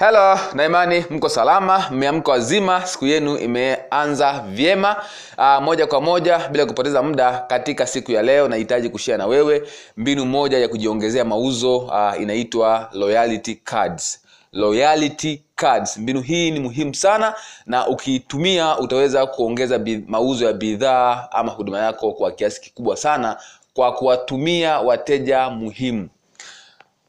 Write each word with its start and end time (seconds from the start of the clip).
helo 0.00 0.38
naimani 0.54 1.04
mko 1.10 1.28
salama 1.28 1.84
mmeamka 1.90 2.30
wazima 2.32 2.86
siku 2.86 3.06
yenu 3.06 3.36
imeanza 3.38 4.44
vyema. 4.48 4.96
Uh, 5.38 5.62
moja 5.62 5.86
kwa 5.86 6.00
moja 6.00 6.48
bila 6.48 6.66
kupoteza 6.66 7.02
muda 7.02 7.38
katika 7.38 7.86
siku 7.86 8.12
ya 8.12 8.22
leo 8.22 8.48
nahitaji 8.48 8.88
kushia 8.88 9.16
na 9.18 9.26
wewe 9.26 9.62
mbinu 9.96 10.24
moja 10.26 10.58
ya 10.58 10.68
kujiongezea 10.68 11.24
mauzo 11.24 11.76
uh, 11.78 12.20
inaitwa 12.20 12.88
loyalty 12.92 13.54
cards. 13.54 14.20
Loyalty 14.52 15.42
cards. 15.54 15.96
Mbinu 15.96 16.20
hii 16.20 16.50
ni 16.50 16.60
muhimu 16.60 16.94
sana 16.94 17.34
na 17.66 17.86
ukiitumia 17.88 18.78
utaweza 18.78 19.26
kuongeza 19.26 19.80
mauzo 20.06 20.46
ya 20.46 20.52
bidhaa 20.52 21.28
ama 21.30 21.52
huduma 21.52 21.78
yako 21.78 22.12
kwa 22.12 22.30
kiasi 22.30 22.60
kikubwa 22.60 22.96
sana 22.96 23.36
kwa 23.74 23.92
kuwatumia 23.92 24.80
wateja 24.80 25.50
muhimu. 25.50 26.08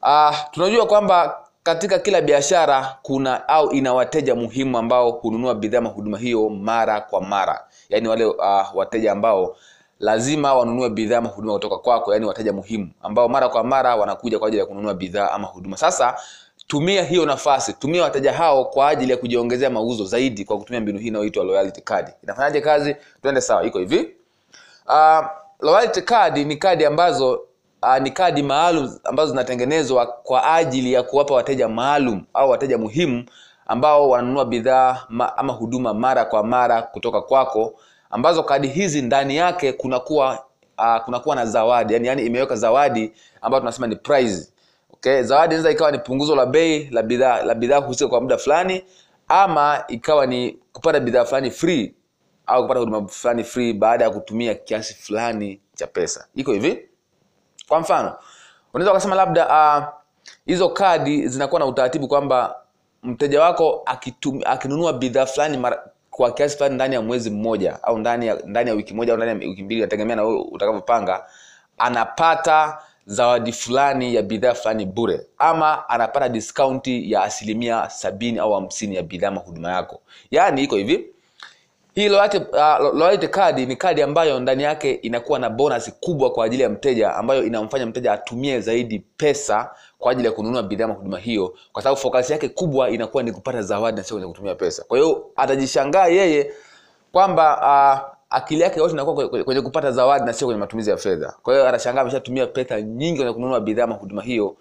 Uh, 0.02 0.36
tunajua 0.52 0.86
kwamba 0.86 1.41
katika 1.64 2.00
kila 2.00 2.22
biashara 2.22 2.98
kuna 3.02 3.48
au 3.48 3.72
ina 3.72 3.94
wateja 3.94 4.36
muhimu 4.36 4.78
ambao 4.78 5.12
hununua 5.12 5.56
bidhaa 5.56 5.80
huduma 5.82 6.18
hiyo 6.18 6.50
mara 6.50 7.02
kwa 7.02 7.22
mara. 7.22 7.64
Yaani 7.90 8.08
wale 8.08 8.26
uh, 8.26 8.76
wateja 8.76 9.12
ambao 9.12 9.56
lazima 10.00 10.54
wanunue 10.54 10.90
bidhaa 10.90 11.18
ama 11.18 11.30
huduma 11.30 11.54
kutoka 11.54 11.78
kwako 11.78 12.14
yaani 12.14 12.26
wateja 12.26 12.54
muhimu 12.54 12.90
ambao 13.02 13.28
mara 13.30 13.50
kwa 13.50 13.64
mara 13.64 13.96
wanakuja 13.96 14.40
kwa 14.40 14.48
ajili 14.48 14.60
ya 14.60 14.66
kununua 14.66 14.94
bidhaa 14.94 15.32
ama 15.32 15.48
huduma. 15.48 15.78
Sasa 15.78 16.16
tumia 16.68 17.04
hiyo 17.04 17.26
nafasi 17.26 17.74
tumia 17.74 18.04
wateja 18.04 18.34
hao 18.34 18.66
kwa 18.66 18.90
ajili 18.90 19.12
ya 19.12 19.18
kujiongezea 19.18 19.70
mauzo 19.70 20.06
zaidi 20.06 20.46
kwa 20.46 20.58
kutumia 20.58 20.82
mbinu 20.82 21.00
hii 21.00 21.08
inayoitwa 21.08 21.44
loyalty 21.44 21.82
card. 21.82 22.14
Inafanyaje 22.24 22.62
kazi? 22.62 22.96
Tuende 23.22 23.42
sawa 23.42 23.64
iko 23.64 23.80
hivi. 23.80 24.10
Uh, 24.88 25.26
loyalty 25.60 26.02
card 26.02 26.38
ni 26.38 26.58
kadi 26.58 26.86
ambazo 26.86 27.42
uh, 27.82 27.98
ni 27.98 28.12
kadi 28.12 28.44
maalum 28.44 28.98
ambazo 29.04 29.30
zinatengenezwa 29.32 30.06
kwa 30.06 30.54
ajili 30.54 30.94
ya 30.94 31.04
kuwapa 31.04 31.34
wateja 31.34 31.68
maalum 31.68 32.24
au 32.34 32.50
wateja 32.50 32.78
muhimu 32.78 33.26
ambao 33.68 34.10
wananunua 34.10 34.46
bidhaa 34.46 35.06
ma, 35.10 35.38
ama 35.38 35.54
huduma 35.54 35.94
mara 35.94 36.26
kwa 36.26 36.44
mara 36.44 36.82
kutoka 36.82 37.22
kwako 37.22 37.74
ambazo 38.10 38.44
kadi 38.44 38.68
hizi 38.68 39.02
ndani 39.02 39.36
yake 39.36 39.74
kunakuwa 39.74 40.44
uh, 40.78 40.98
kunakuwa 41.06 41.36
na 41.36 41.46
zawadi. 41.46 41.94
Yani, 41.94 42.08
yani 42.08 42.26
imeweka 42.26 42.56
zawadi 42.56 43.12
ambayo 43.42 43.60
tunasema 43.62 43.88
ni 43.88 43.96
prize. 43.96 44.50
Okay? 44.94 45.22
Zawadi 45.24 45.54
inaweza 45.56 45.72
ikawa 45.72 45.92
ni 45.92 46.00
punguzo 46.00 46.36
la 46.36 46.46
bei 46.46 46.90
la 46.92 47.04
bidhaa 47.04 47.42
la 47.44 47.56
bidhaa 47.56 47.78
husika 47.80 48.10
kwa 48.10 48.22
muda 48.22 48.38
fulani 48.38 48.84
ama 49.28 49.84
ikawa 49.88 50.26
ni 50.26 50.58
kupata 50.74 51.00
bidhaa 51.00 51.26
fulani 51.26 51.52
free 51.52 51.94
au 52.48 52.62
kupata 52.62 52.80
huduma 52.80 53.08
fulani 53.08 53.44
free 53.44 53.74
baada 53.74 54.04
ya 54.04 54.10
kutumia 54.10 54.56
kiasi 54.56 54.94
fulani 54.94 55.62
cha 55.76 55.88
pesa. 55.88 56.28
Iko 56.36 56.52
hivi 56.54 56.91
kwa 57.72 57.80
mfano 57.80 58.16
unaweza 58.74 58.92
ukasema 58.92 59.16
labda 59.16 59.48
uh, 59.48 59.84
hizo 60.46 60.70
kadi 60.70 61.28
zinakuwa 61.28 61.60
na 61.60 61.66
utaratibu 61.66 62.08
kwamba 62.08 62.56
mteja 63.04 63.42
wako 63.42 63.82
akitum, 63.86 64.42
akinunua 64.46 64.94
bidhaa 64.94 65.26
fulani 65.26 65.58
mara, 65.58 65.84
kwa 66.10 66.32
kiasi 66.32 66.58
fulani 66.58 66.76
ndani 66.76 66.96
ya 66.96 67.02
mwezi 67.02 67.30
mmoja 67.30 67.84
au 67.84 67.98
ndani 67.98 68.28
ya, 68.28 68.36
ndani 68.46 68.70
ya 68.70 68.76
wiki 68.76 68.94
moja 68.94 69.12
au 69.14 69.18
ndani 69.18 69.44
ya 69.44 69.50
wiki 69.50 69.64
mbili 69.64 69.82
nategemea 69.82 70.16
na 70.16 70.26
utakavyopanga 70.28 71.26
anapata 71.78 72.78
zawadi 73.06 73.52
fulani 73.52 74.16
ya 74.16 74.22
bidhaa 74.22 74.54
fulani 74.54 74.86
bure 74.86 75.28
ama 75.38 75.90
anapata 75.90 76.30
diskaunti 76.30 77.12
ya 77.12 77.24
asilimia 77.24 77.90
sabini 77.90 78.40
au 78.40 78.54
hamsini 78.54 78.96
ya 78.96 79.04
bidhaa 79.04 79.32
mahuduma 79.32 79.72
yako. 79.72 80.02
Yaani 80.32 80.64
iko 80.64 80.76
hivi 80.76 81.06
hii 81.94 82.10
loyalty, 82.10 82.38
uh, 82.38 82.94
loyalty 82.96 83.28
card 83.28 83.58
ni 83.60 83.76
kadi 83.76 84.02
ambayo 84.02 84.40
ndani 84.40 84.64
yake 84.64 84.92
inakuwa 84.94 85.40
na 85.40 85.50
bonus 85.50 85.92
kubwa 86.00 86.32
kwa 86.32 86.46
ajili 86.46 86.64
ya 86.64 86.70
mteja 86.70 87.16
ambayo 87.16 87.44
inamfanya 87.44 87.86
mteja 87.86 88.14
atumie 88.14 88.60
zaidi 88.62 89.00
pesa 89.18 89.72
kwa 90.00 90.12
ajili 90.12 90.28
ya 90.28 90.34
kununua 90.34 90.64
bidhaa 90.64 90.86
ama 90.86 90.94
huduma 90.94 91.20
hiyo 91.20 91.56
kwa 91.72 91.82
sababu 91.84 92.02
focus 92.02 92.30
yake 92.30 92.50
kubwa 92.50 92.90
inakuwa 92.90 93.24
ni 93.24 93.32
kupata 93.32 93.62
zawadi 93.62 93.98
na 93.98 94.04
sio 94.04 94.18
kwenye 94.18 94.32
kutumia 94.32 94.56
pesa. 94.56 94.84
Kwa 94.88 94.98
hiyo 94.98 95.26
atajishangaa 95.36 96.08
yeye 96.08 96.54
kwamba 97.12 97.58
uh, 97.58 98.16
akili 98.30 98.62
yake 98.62 98.80
yote 98.80 98.94
inakuwa 98.94 99.30
kwenye- 99.44 99.62
kupata 99.62 99.92
zawadi 99.92 100.26
na 100.26 100.34
sio 100.34 100.48
kwenye 100.48 100.60
matumizi 100.60 100.90
ya 100.90 100.98
fedha. 100.98 101.34
Kwa 101.44 101.54
hiyo 101.54 101.68
atashangaa 101.68 102.02
ameshatumia 102.02 102.48
pesa 102.48 102.82
nyingi 102.82 103.18
kwenye 103.18 103.34
kununua 103.34 103.60
bidhaa 103.62 103.84
ama 103.84 103.96
huduma 103.96 104.22
hiyo 104.22 104.56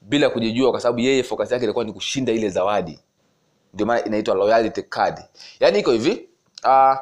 bila 0.00 0.30
kujijua 0.30 0.70
kwa 0.70 0.80
sababu 0.80 0.98
yeye 1.00 1.22
focus 1.22 1.52
yake 1.52 1.64
ilikuwa 1.64 1.84
ni 1.84 1.92
kushinda 1.92 2.32
ile 2.32 2.48
zawadi. 2.48 2.98
Ndio 3.74 3.86
maana 3.86 4.04
inaitwa 4.04 4.34
loyalty 4.34 4.82
card. 4.82 5.18
Yaani 5.60 5.78
iko 5.78 5.92
hivi 5.92 6.28
uh, 6.64 6.96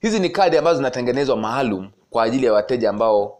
hizi 0.00 0.20
ni 0.20 0.30
kadi 0.30 0.58
ambazo 0.58 0.76
zinatengenezwa 0.76 1.36
maalum 1.36 1.90
kwa 2.10 2.22
ajili 2.24 2.46
ya 2.46 2.52
wateja 2.52 2.90
ambao 2.90 3.38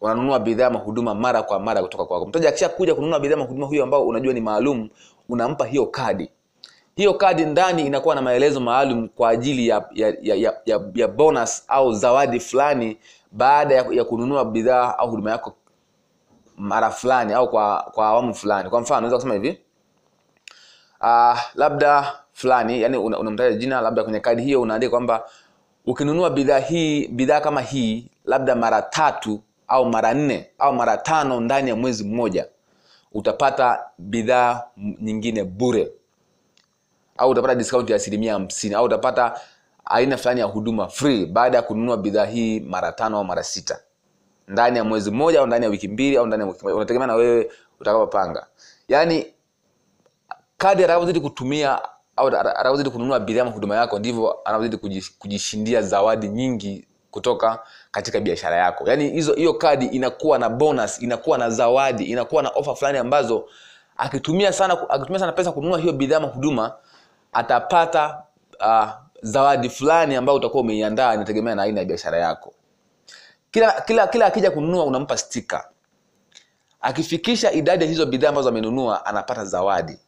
wananunua 0.00 0.38
bidhaa 0.38 0.70
mahuduma 0.70 1.14
mara 1.14 1.42
kwa 1.42 1.60
mara 1.60 1.82
kutoka 1.82 2.04
kwako. 2.04 2.26
Mteja 2.26 2.48
akisha 2.48 2.68
kuja 2.68 2.94
kununua 2.94 3.20
bidhaa 3.20 3.36
mahuduma 3.36 3.66
huyo 3.66 3.82
ambao 3.82 4.06
unajua 4.06 4.32
ni 4.34 4.40
maalum 4.40 4.88
unampa 5.28 5.66
hiyo 5.66 5.86
kadi. 5.86 6.30
Hiyo 6.96 7.14
kadi 7.14 7.44
ndani 7.44 7.86
inakuwa 7.86 8.14
na 8.14 8.22
maelezo 8.22 8.60
maalum 8.60 9.08
kwa 9.08 9.28
ajili 9.30 9.68
ya, 9.68 9.84
ya, 9.92 10.08
ya, 10.22 10.34
ya, 10.34 10.54
ya, 10.66 10.80
ya 10.94 11.08
bonus 11.08 11.64
au 11.68 11.92
zawadi 11.92 12.40
fulani 12.40 12.98
baada 13.32 13.74
ya, 13.74 13.86
ya 13.90 14.04
kununua 14.04 14.44
bidhaa 14.44 14.98
au 14.98 15.10
huduma 15.10 15.30
yako 15.30 15.52
mara 16.56 16.90
fulani 16.90 17.32
au 17.32 17.50
kwa 17.50 17.90
kwa 17.94 18.06
awamu 18.06 18.34
fulani. 18.34 18.70
Kwa 18.70 18.80
mfano 18.80 18.98
unaweza 18.98 19.16
kusema 19.16 19.34
hivi 19.34 19.58
uh, 21.02 21.38
labda 21.54 22.12
fulani 22.32 22.82
yani 22.82 22.96
unamtaja 22.96 23.48
una 23.50 23.58
jina 23.58 23.80
labda 23.80 24.02
kwenye 24.04 24.20
kadi 24.20 24.42
hiyo 24.42 24.60
unaandika 24.62 24.90
kwamba 24.90 25.24
ukinunua 25.86 26.30
bidhaa 26.30 26.58
hii 26.58 27.08
bidhaa 27.08 27.40
kama 27.40 27.60
hii 27.60 28.06
labda 28.24 28.54
mara 28.56 28.82
tatu 28.82 29.40
au 29.68 29.86
mara 29.86 30.14
nne 30.14 30.50
au 30.58 30.72
mara 30.74 30.96
tano 30.96 31.40
ndani 31.40 31.70
ya 31.70 31.76
mwezi 31.76 32.04
mmoja 32.04 32.46
utapata 33.12 33.84
bidhaa 33.98 34.62
nyingine 34.76 35.44
bure. 35.44 35.92
Au 37.18 37.30
utapata 37.30 37.54
discount 37.54 37.90
ya 37.90 37.96
asilimia 37.96 38.32
hamsini 38.32 38.74
au 38.74 38.84
utapata 38.84 39.40
aina 39.84 40.16
fulani 40.16 40.40
ya 40.40 40.46
huduma 40.46 40.88
free 40.88 41.26
baada 41.26 41.56
ya 41.56 41.62
kununua 41.62 41.96
bidhaa 41.96 42.24
hii 42.24 42.60
mara 42.60 42.92
tano 42.92 43.16
au 43.18 43.24
mara 43.24 43.42
sita. 43.42 43.78
Ndani 44.48 44.78
ya 44.78 44.84
mwezi 44.84 45.10
mmoja 45.10 45.40
au 45.40 45.46
ndani 45.46 45.64
ya 45.64 45.70
wiki 45.70 45.88
mbili 45.88 46.16
au 46.16 46.26
ndani 46.26 46.42
ya 46.42 46.48
wiki 46.48 46.64
moja 46.64 46.76
unategemea 46.76 47.06
na 47.06 47.14
wewe 47.14 47.50
utakavyopanga. 47.80 48.46
Yaani 48.88 49.26
kadi 50.62 50.84
atakavyozidi 50.84 51.20
kutumia 51.20 51.80
au 52.16 52.28
atakavyozidi 52.28 52.90
kununua 52.90 53.20
bidhaa 53.20 53.44
huduma 53.44 53.76
yako 53.76 53.98
ndivyo 53.98 54.38
anavyozidi 54.44 55.02
kujishindia 55.18 55.82
zawadi 55.82 56.28
nyingi 56.28 56.86
kutoka 57.10 57.62
katika 57.90 58.20
biashara 58.20 58.56
yako. 58.56 58.88
Yaani 58.90 59.10
hizo 59.10 59.34
hiyo 59.34 59.54
kadi 59.54 59.86
inakuwa 59.86 60.38
na 60.38 60.48
bonus 60.48 61.02
inakuwa 61.02 61.38
na 61.38 61.50
zawadi 61.50 62.04
inakuwa 62.04 62.42
na 62.42 62.48
ofa 62.48 62.74
fulani 62.74 62.98
ambazo 62.98 63.48
akitumia 63.96 64.52
sana 64.52 64.90
akitumia 64.90 65.18
sana 65.18 65.32
pesa 65.32 65.52
kununua 65.52 65.78
hiyo 65.78 65.92
bidhaa 65.92 66.18
huduma 66.18 66.72
atapata 67.32 68.22
uh, 68.60 68.88
zawadi 69.22 69.68
fulani 69.70 70.16
ambayo 70.16 70.38
utakuwa 70.38 70.62
umeiandaa 70.62 71.14
inategemea 71.14 71.54
na 71.54 71.62
aina 71.62 71.80
ya 71.80 71.86
biashara 71.86 72.18
yako. 72.18 72.54
Kila 73.50 73.72
kila 73.80 74.06
kila 74.06 74.26
akija 74.26 74.50
kununua 74.50 74.84
unampa 74.84 75.16
stika 75.16 75.68
akifikisha 76.80 77.52
idadi 77.52 77.84
ya 77.84 77.90
hizo 77.90 78.06
bidhaa 78.06 78.28
ambazo 78.28 78.48
amenunua 78.48 79.06
anapata 79.06 79.44
zawadi 79.44 79.98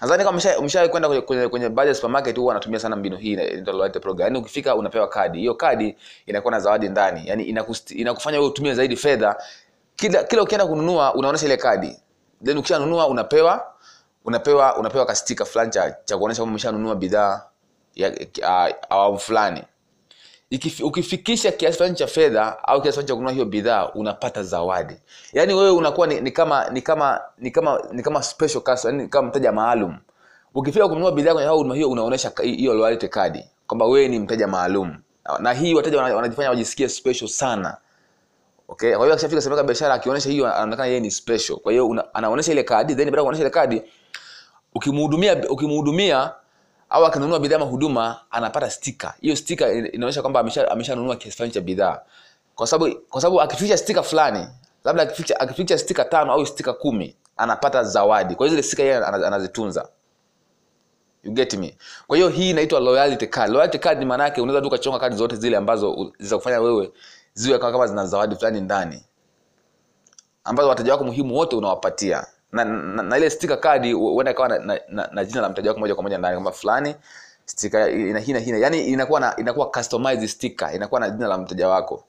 nadhani 0.00 0.24
kama 0.24 0.40
umeshawahi 0.58 0.90
kwenda 0.90 1.08
kwenye, 1.08 1.22
kwenye, 1.22 1.48
kwenye 1.48 1.68
baadhi 1.68 1.88
ya 1.88 1.94
supermarket 1.94 2.36
huwa 2.36 2.48
wanatumia 2.48 2.80
sana 2.80 2.96
mbinu 2.96 3.16
hii 3.16 3.32
inaitwa 3.32 3.74
loyalty 3.74 3.98
program. 4.00 4.24
Yaani 4.26 4.38
ukifika 4.38 4.74
unapewa 4.74 5.08
kadi. 5.08 5.38
Hiyo 5.38 5.54
kadi 5.54 5.96
inakuwa 6.26 6.50
na 6.50 6.60
zawadi 6.60 6.88
ndani. 6.88 7.22
Yaani 7.28 7.44
inakufanya 7.88 8.38
wewe 8.38 8.50
utumie 8.50 8.74
zaidi 8.74 8.96
fedha. 8.96 9.36
Kila 9.96 10.24
kila 10.24 10.42
ukienda 10.42 10.66
kununua 10.66 11.14
unaonesha 11.14 11.46
ile 11.46 11.56
kadi. 11.56 12.00
Then 12.44 12.58
ukishanunua 12.58 13.06
unapewa 13.06 13.66
unapewa 14.24 14.76
unapewa 14.76 15.06
kastika 15.06 15.44
fulani 15.44 15.70
cha, 15.70 15.96
cha 16.04 16.16
kama 16.16 16.42
umeshanunua 16.50 16.94
bidhaa 16.96 17.42
ya 17.94 18.08
ya- 18.36 18.90
awamu 18.90 19.18
fulani 19.18 19.62
Ukifikisha 20.82 21.52
kiasi 21.52 21.76
fulani 21.78 21.94
cha 21.96 22.06
fedha 22.06 22.64
au 22.68 22.82
kiasi 22.82 22.94
fulani 22.94 23.08
cha 23.08 23.14
kununua 23.14 23.32
hiyo 23.32 23.44
bidhaa 23.44 23.88
unapata 23.88 24.42
zawadi. 24.42 24.94
Yaani 25.32 25.54
wewe 25.54 25.70
unakuwa 25.70 26.06
ni, 26.06 26.20
ni 26.20 26.30
kama 26.30 26.68
ni 26.70 26.82
kama 26.82 27.20
ni 27.38 27.50
kama 27.50 27.80
ni 27.92 28.02
kama 28.02 28.22
special 28.22 28.60
customer, 28.60 28.96
yani 28.96 29.08
kama 29.08 29.28
mteja 29.28 29.52
maalum. 29.52 29.96
Ukifika 30.54 30.88
kununua 30.88 31.12
bidhaa 31.12 31.32
kwenye 31.34 31.48
huduma 31.48 31.74
hiyo 31.74 31.90
unaonyesha 31.90 32.32
hiyo 32.42 32.74
loyalty 32.74 33.08
card 33.08 33.44
kwamba 33.66 33.86
wewe 33.86 34.08
ni 34.08 34.18
mteja 34.18 34.46
maalum. 34.46 34.96
Na 35.38 35.52
hii 35.52 35.74
wateja 35.74 36.02
wanajifanya 36.02 36.48
wajisikie 36.50 36.88
special 36.88 37.28
sana. 37.28 37.76
Okay? 38.68 38.90
Kwa 38.94 39.00
hiyo 39.04 39.12
akishafika 39.12 39.40
sehemu 39.40 39.62
biashara 39.62 39.94
akionyesha 39.94 40.30
hiyo 40.30 40.46
anaonekana 40.54 40.86
yeye 40.86 41.00
ni 41.00 41.10
special. 41.10 41.56
Kwa 41.56 41.72
hiyo 41.72 42.04
anaonesha 42.12 42.52
ile 42.52 42.62
kadi 42.62 42.94
then 42.94 43.04
baada 43.04 43.16
ya 43.16 43.22
kuonyesha 43.22 43.42
ile 43.44 43.50
kadi 43.50 43.82
ukimhudumia 44.74 45.36
ukimhudumia 45.48 46.32
au 46.90 47.06
akinunua 47.06 47.38
bidhaa 47.40 47.56
ama 47.56 47.64
huduma 47.64 48.20
anapata 48.30 48.70
stika 48.70 49.14
hiyo 49.20 49.36
stika 49.36 49.72
inaonyesha 49.72 50.20
kwamba 50.22 50.40
amesha- 50.40 50.68
ameshanunua 50.70 51.16
kiasi 51.16 51.36
fulani 51.36 51.52
cha 51.52 51.60
bidhaa. 51.60 52.00
Kwa 52.54 52.66
sababu 52.66 52.94
kwa 53.10 53.20
sababu 53.20 53.40
akificha 53.40 53.76
stika 53.76 54.02
fulani 54.02 54.46
labda 54.84 55.02
akificha, 55.02 55.40
akificha 55.40 55.78
stika 55.78 56.04
tano 56.04 56.32
au 56.32 56.46
stika 56.46 56.72
kumi 56.72 57.16
anapata 57.36 57.84
zawadi. 57.84 58.34
Kwa 58.34 58.46
hiyo 58.46 58.56
zile 58.56 58.68
stika 58.68 58.82
yeye 58.82 58.96
anazitunza. 58.96 59.88
You 61.24 61.32
get 61.32 61.54
me? 61.54 61.76
Kwa 62.06 62.16
hiyo 62.16 62.28
hii 62.28 62.50
inaitwa 62.50 62.80
loyalty 62.80 63.26
card. 63.26 63.52
Loyalty 63.52 63.78
card 63.78 63.98
ni 63.98 64.04
maana 64.04 64.24
yake 64.24 64.40
unaweza 64.40 64.60
tu 64.60 64.66
ukachonga 64.68 64.98
kadi 64.98 65.16
zote 65.16 65.36
zile 65.36 65.56
ambazo 65.56 66.12
za 66.18 66.36
kufanya 66.36 66.60
wewe 66.60 66.92
ziwe 67.34 67.58
kama 67.58 67.86
zina 67.86 68.06
zawadi 68.06 68.36
fulani 68.36 68.60
ndani 68.60 69.04
ambazo 70.44 70.68
wateja 70.68 70.92
wako 70.92 71.04
muhimu 71.04 71.36
wote 71.36 71.56
unawapatia 71.56 72.26
na, 72.52 72.64
na, 72.64 73.02
na 73.02 73.16
ile 73.18 73.30
stika 73.30 73.56
kadi 73.56 73.92
huenda 73.92 74.30
ikawa 74.32 74.48
na, 74.48 74.58
na, 74.58 74.80
na, 74.88 75.08
na 75.12 75.24
jina 75.24 75.40
la 75.40 75.48
mteja 75.48 75.70
wako 75.70 75.80
moja 75.80 75.94
kwa 75.94 76.02
moja 76.02 76.18
ndani 76.18 76.34
kwamba 76.34 76.52
fulani 76.52 76.94
stika 77.44 77.90
ina 77.90 78.18
hina 78.18 78.38
hina. 78.38 78.58
Yani 78.58 78.84
inakuwa 78.84 79.20
na 79.20 79.36
inakuwa 79.36 79.70
customized 79.70 80.28
sticker 80.28 80.74
inakuwa 80.74 81.00
na 81.00 81.10
jina 81.10 81.28
la 81.28 81.38
mteja 81.38 81.68
wako. 81.68 82.04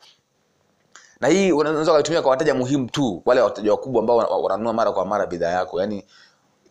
Na 1.21 1.27
hii 1.27 1.51
unaweza 1.51 1.93
kutumia 1.97 2.21
kwa 2.21 2.31
wateja 2.31 2.53
muhimu 2.55 2.89
tu 2.89 3.21
wale 3.25 3.41
wateja 3.41 3.71
wakubwa 3.71 3.99
ambao 4.01 4.17
wana- 4.17 4.29
wananunua 4.29 4.73
mara 4.73 4.91
kwa 4.91 5.05
mara 5.05 5.25
bidhaa 5.25 5.49
yako. 5.49 5.81
Yani 5.81 6.05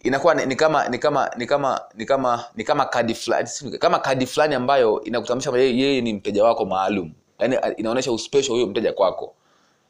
inakuwa 0.03 0.35
ni, 0.35 0.57
kama 0.57 0.89
ni 0.89 0.99
kama 0.99 1.31
ni 1.37 1.47
kama 1.47 1.81
ni 1.95 2.05
kama 2.07 2.45
ni 2.57 2.65
kama 2.65 2.85
kadi 2.85 3.15
fulani 3.15 3.49
kama 3.79 3.99
kadi 3.99 4.27
fulani 4.27 4.55
ambayo 4.55 5.01
inakutambulisha 5.05 5.57
yeye 5.59 6.01
ni 6.01 6.13
mteja 6.13 6.45
wako 6.45 6.65
maalum. 6.65 7.13
Yani 7.39 7.59
inaonyesha 7.77 8.13
uspecial 8.13 8.53
huyo 8.53 8.67
mteja 8.67 8.93
kwako. 8.93 9.35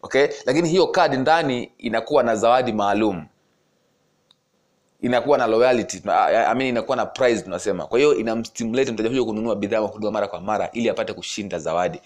Okay? 0.02 0.26
Lakini 0.46 0.68
hiyo 0.68 0.86
kadi 0.86 1.16
ndani 1.16 1.72
inakuwa 1.78 2.22
na 2.22 2.36
zawadi 2.36 2.72
maalum 2.72 3.26
inakuwa 5.02 5.38
na 5.38 5.46
loyalty 5.46 6.02
I 6.06 6.54
mean 6.54 6.60
inakuwa 6.68 6.96
na 6.96 7.06
prize 7.06 7.42
tunasema. 7.42 7.86
Kwa 7.86 7.98
hiyo 7.98 8.14
inamstimulate 8.14 8.92
mteja 8.92 9.08
huyo 9.08 9.24
kununua 9.24 9.56
bidhaa 9.56 9.78
huduma 9.78 10.10
mara 10.10 10.28
kwa 10.28 10.40
mara 10.40 10.70
ili 10.72 10.88
apate 10.90 11.12
kushinda 11.12 11.58
zawadi. 11.58 12.00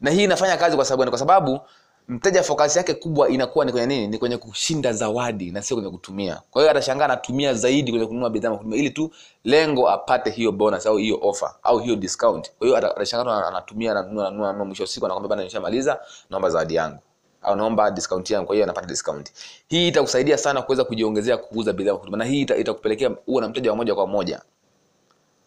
Na 0.00 0.10
hii 0.10 0.24
inafanya 0.24 0.56
kazi 0.56 0.76
kwa 0.76 0.84
sababu 0.84 1.10
kwa 1.10 1.18
sababu 1.18 1.60
mteja 2.08 2.42
focus 2.42 2.76
yake 2.76 2.94
kubwa 2.94 3.28
inakuwa 3.28 3.64
ni 3.64 3.72
kwenye 3.72 3.86
nini? 3.86 4.06
Ni 4.08 4.18
kwenye 4.18 4.36
kushinda 4.36 4.92
zawadi 4.92 5.50
na 5.50 5.62
sio 5.62 5.76
kwenye 5.76 5.90
kutumia. 5.90 6.40
Kwa 6.50 6.62
hiyo 6.62 6.70
atashangaa 6.70 7.04
anatumia 7.04 7.54
zaidi 7.54 7.90
kwenye 7.92 8.06
kununua 8.06 8.30
bidhaa 8.30 8.48
huduma 8.48 8.76
ili 8.76 8.90
tu 8.90 9.10
lengo 9.44 9.90
apate 9.90 10.30
hiyo 10.30 10.52
bonus 10.52 10.86
au 10.86 10.96
hiyo 10.96 11.18
offer 11.22 11.54
au 11.62 11.78
hiyo 11.78 11.96
discount. 11.96 12.50
Kwa 12.58 12.66
hiyo 12.66 12.76
atashangaa 12.78 13.46
anatumia 13.48 13.90
ananunua 13.92 14.22
ananunua 14.22 14.46
ananunua 14.48 14.66
mwisho 14.66 14.86
siku 14.86 15.06
anakwambia 15.06 15.28
bana 15.28 15.44
nishamaliza 15.44 16.00
naomba 16.30 16.50
zawadi 16.50 16.74
yangu 16.74 16.98
au 17.46 17.56
naomba 17.56 17.90
discount 17.90 18.30
yangu 18.30 18.46
kwa 18.46 18.54
hiyo 18.54 18.64
anapata 18.64 18.86
discount. 18.86 19.32
Hii 19.68 19.88
itakusaidia 19.88 20.38
sana 20.38 20.62
kuweza 20.62 20.84
kujiongezea 20.84 21.36
kuuza 21.36 21.72
bidhaa 21.72 21.92
na 21.92 21.98
huduma 21.98 22.16
na 22.16 22.24
hii 22.24 22.42
ita- 22.44 22.56
itakupelekea 22.56 23.10
uwe 23.26 23.40
na 23.40 23.48
mteja 23.48 23.70
wa 23.70 23.76
moja 23.76 23.94
kwa 23.94 24.06
moja. 24.06 24.42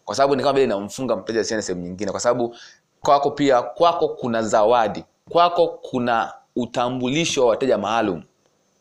Kwa 0.06 0.16
sababu 0.16 0.36
ni 0.36 0.42
kama 0.44 0.54
vile 0.54 0.66
inamfunga 0.66 1.16
mteja 1.16 1.42
asiende 1.42 1.62
sehemu 1.62 1.84
nyingine. 1.86 2.12
Kwa 2.12 2.20
sababu 2.20 2.56
kwako 3.02 3.32
pia 3.32 3.62
kwako 3.62 4.08
kuna 4.08 4.42
zawadi. 4.44 5.06
Kwako 5.30 5.68
kuna 5.68 6.34
utambulisho 6.56 7.42
wa 7.44 7.50
wateja 7.50 7.78
maalum. 7.78 8.24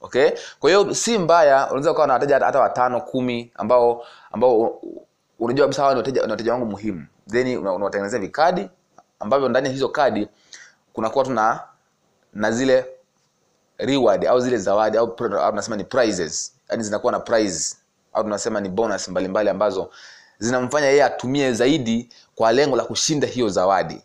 Okay? 0.01 0.31
Kwa 0.61 0.71
hiyo 0.71 0.95
si 0.95 1.19
mbaya 1.19 1.67
unaweza 1.67 1.91
ukawa 1.93 2.07
na 2.07 2.13
wateja 2.13 2.39
hata- 2.39 2.61
watano 2.61 3.01
kumi 3.01 3.53
ambao 3.55 4.05
ambao 4.33 4.81
unajua 5.39 5.67
kabisa 5.67 5.83
hawa 5.83 5.95
ni 5.95 5.99
wateja, 5.99 6.23
ni 6.27 6.31
wateja 6.31 6.53
wangu 6.53 6.67
muhimu. 6.67 7.07
Then 7.31 7.57
unawatengenezea 7.59 8.21
vikadi 8.21 8.69
ambavyo 9.21 9.49
ndani 9.49 9.67
ya 9.67 9.73
hizo 9.73 9.89
kadi 9.89 10.29
kunakuwa 10.93 11.25
tuna 11.25 11.61
na 12.33 12.51
zile 12.51 12.87
reward 13.79 14.27
au 14.27 14.41
zile 14.41 14.59
zawadi 14.59 14.99
au, 14.99 15.09
tunasema 15.17 15.77
ni 15.77 15.85
prizes. 15.85 16.53
Yani 16.71 16.83
zinakuwa 16.83 17.13
na 17.13 17.21
prize 17.21 17.77
au 18.13 18.23
tunasema 18.23 18.61
ni 18.61 18.69
bonus 18.69 19.09
mbalimbali 19.09 19.29
mbali 19.29 19.49
ambazo 19.51 19.91
zinamfanya 20.39 20.87
yeye 20.87 21.05
atumie 21.05 21.53
zaidi 21.53 22.09
kwa 22.35 22.53
lengo 22.53 22.77
la 22.77 22.85
kushinda 22.85 23.27
hiyo 23.27 23.49
zawadi. 23.49 24.03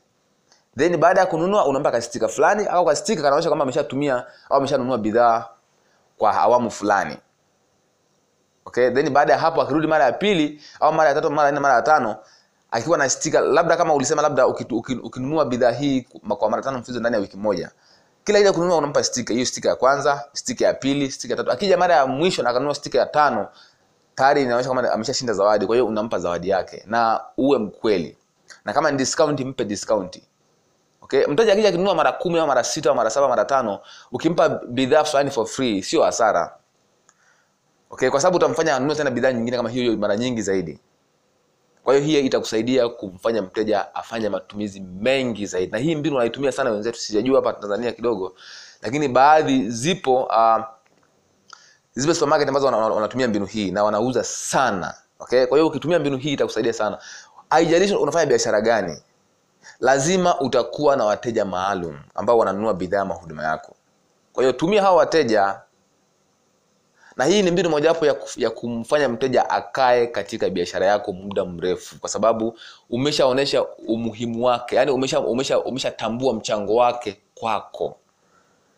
Then 0.77 0.97
baada 0.97 1.19
ya 1.21 1.25
kununua 1.25 1.65
unampa 1.65 1.91
kastika 1.91 2.27
fulani 2.27 2.65
au 2.65 2.85
kastika 2.85 3.21
kanaonyesha 3.21 3.49
kwamba 3.49 3.63
ameshatumia 3.63 4.15
au 4.49 4.57
ameshanunua 4.57 4.97
bidhaa 4.97 5.45
kwa 6.17 6.33
awamu 6.37 6.71
fulani. 6.71 7.17
Okay? 8.65 8.89
Then 8.91 9.09
baada 9.09 9.33
ya 9.33 9.39
hapo 9.39 9.61
akirudi 9.61 9.87
mara 9.87 10.05
ya 10.05 10.11
pili 10.11 10.61
au 10.79 10.93
mara 10.93 11.09
ya 11.09 11.15
tatu 11.15 11.31
mara 11.31 11.45
ya 11.47 11.51
nne 11.51 11.59
mara 11.59 11.73
ya 11.75 11.81
tano 11.81 12.15
akiwa 12.71 12.97
na 12.97 13.09
stika 13.09 13.41
labda 13.41 13.77
kama 13.77 13.93
ulisema 13.93 14.21
labda 14.21 14.47
ukinunua 15.03 15.45
bidhaa 15.45 15.71
hii 15.71 16.01
kwa 16.37 16.49
mara 16.49 16.63
tano 16.63 16.77
mfululizo 16.77 16.99
ndani 16.99 17.15
ya 17.15 17.21
wiki 17.21 17.37
moja 17.37 17.71
kila 18.23 18.39
ile 18.39 18.51
kununua 18.51 18.77
unampa 18.77 19.03
stika 19.03 19.33
hiyo 19.33 19.45
stika 19.45 19.69
ya 19.69 19.75
kwanza 19.75 20.23
stika 20.33 20.65
ya 20.65 20.73
pili 20.73 21.11
stika 21.11 21.33
ya 21.33 21.37
tatu. 21.37 21.51
Akija 21.51 21.77
mara 21.77 21.95
ya 21.95 22.07
mwisho 22.07 22.43
na 22.43 22.49
akanunua 22.49 22.75
stika 22.75 22.97
ya 22.97 23.05
tano 23.05 23.47
tayari 24.15 24.41
inaonyesha 24.43 24.69
kama 24.69 24.91
ameshashinda 24.91 25.33
zawadi 25.33 25.65
kwa 25.65 25.75
hiyo 25.75 25.87
unampa 25.87 26.19
zawadi 26.19 26.49
yake. 26.49 26.83
Na 26.85 27.21
uwe 27.37 27.57
mkweli. 27.59 28.17
Na 28.65 28.73
kama 28.73 28.91
ni 28.91 28.97
discount 28.97 29.39
mpe 29.39 29.65
discount. 29.65 30.21
Okay? 31.01 31.25
Mteja 31.27 31.53
akija 31.53 31.69
akinunua 31.69 31.95
mara 31.95 32.11
kumi 32.11 32.39
au 32.39 32.47
mara 32.47 32.63
sita 32.63 32.89
au 32.89 32.95
mara 32.95 33.09
saba 33.09 33.27
mara 33.27 33.45
tano 33.45 33.79
ukimpa 34.11 34.49
bidhaa 34.49 35.03
fulani 35.03 35.31
for 35.31 35.47
free 35.47 35.83
sio 35.83 36.03
hasara. 36.03 36.55
Okay? 37.89 38.09
Kwa 38.09 38.21
sababu 38.21 38.37
utamfanya 38.37 38.75
anunue 38.75 38.95
tena 38.95 39.11
bidhaa 39.11 39.31
nyingine 39.33 39.57
kama 39.57 39.69
hiyo 39.69 39.97
mara 39.97 40.17
nyingi 40.17 40.41
zaidi 40.41 40.79
kwa 41.83 41.93
hiyo 41.93 42.05
hiyo 42.05 42.19
itakusaidia 42.21 42.89
kumfanya 42.89 43.41
mteja 43.41 43.95
afanye 43.95 44.29
matumizi 44.29 44.79
mengi 44.79 45.45
zaidi. 45.45 45.71
Na 45.71 45.77
hii 45.77 45.95
mbinu 45.95 46.15
wanaitumia 46.15 46.51
sana 46.51 46.69
wenzetu 46.71 46.99
sijajua 46.99 47.35
hapa 47.35 47.53
tanzania 47.53 47.91
kidogo 47.91 48.35
lakini 48.81 49.07
baadhi 49.07 49.69
zipo 49.69 50.23
uh, 50.23 50.63
zipo 51.95 52.13
supermarket 52.13 52.47
ambazo 52.47 52.65
wana- 52.65 52.77
wana- 52.77 52.95
wanatumia 52.95 53.27
mbinu 53.27 53.45
hii 53.45 53.71
na 53.71 53.83
wanauza 53.83 54.23
sana 54.23 54.93
okay? 55.19 55.45
Kwa 55.45 55.57
hiyo 55.57 55.67
ukitumia 55.67 55.99
mbinu 55.99 56.17
hii 56.17 56.33
itakusaidia 56.33 56.73
sana. 56.73 56.97
Haijalishi 57.49 57.95
unafanya 57.95 58.25
biashara 58.25 58.61
gani 58.61 59.01
lazima 59.79 60.39
utakuwa 60.41 60.95
na 60.95 61.05
wateja 61.05 61.45
maalum 61.45 61.99
ambao 62.15 62.37
wananunua 62.37 62.73
bidhaa 62.73 63.05
mahuduma 63.05 63.43
yako. 63.43 63.75
Kwa 64.33 64.43
hiyo 64.43 64.53
tumia 64.53 64.81
hawa 64.81 64.97
wateja 64.97 65.59
na 67.17 67.25
hii 67.25 67.41
ni 67.41 67.51
mbinu 67.51 67.69
mojawapo 67.69 68.05
ya, 68.05 68.15
ya 68.37 68.49
kumfanya 68.49 69.09
mteja 69.09 69.49
akae 69.49 70.07
katika 70.07 70.49
biashara 70.49 70.85
yako 70.85 71.13
muda 71.13 71.45
mrefu 71.45 71.99
kwa 71.99 72.09
sababu 72.09 72.57
umeshaonyesha 72.89 73.63
umuhimu 73.87 74.45
wake 74.45 74.75
yani 74.75 74.91
umesha 74.91 75.19
umesha 75.19 75.59
umeshatambua 75.59 76.33
mchango 76.33 76.75
wake 76.75 77.17
kwako. 77.35 77.97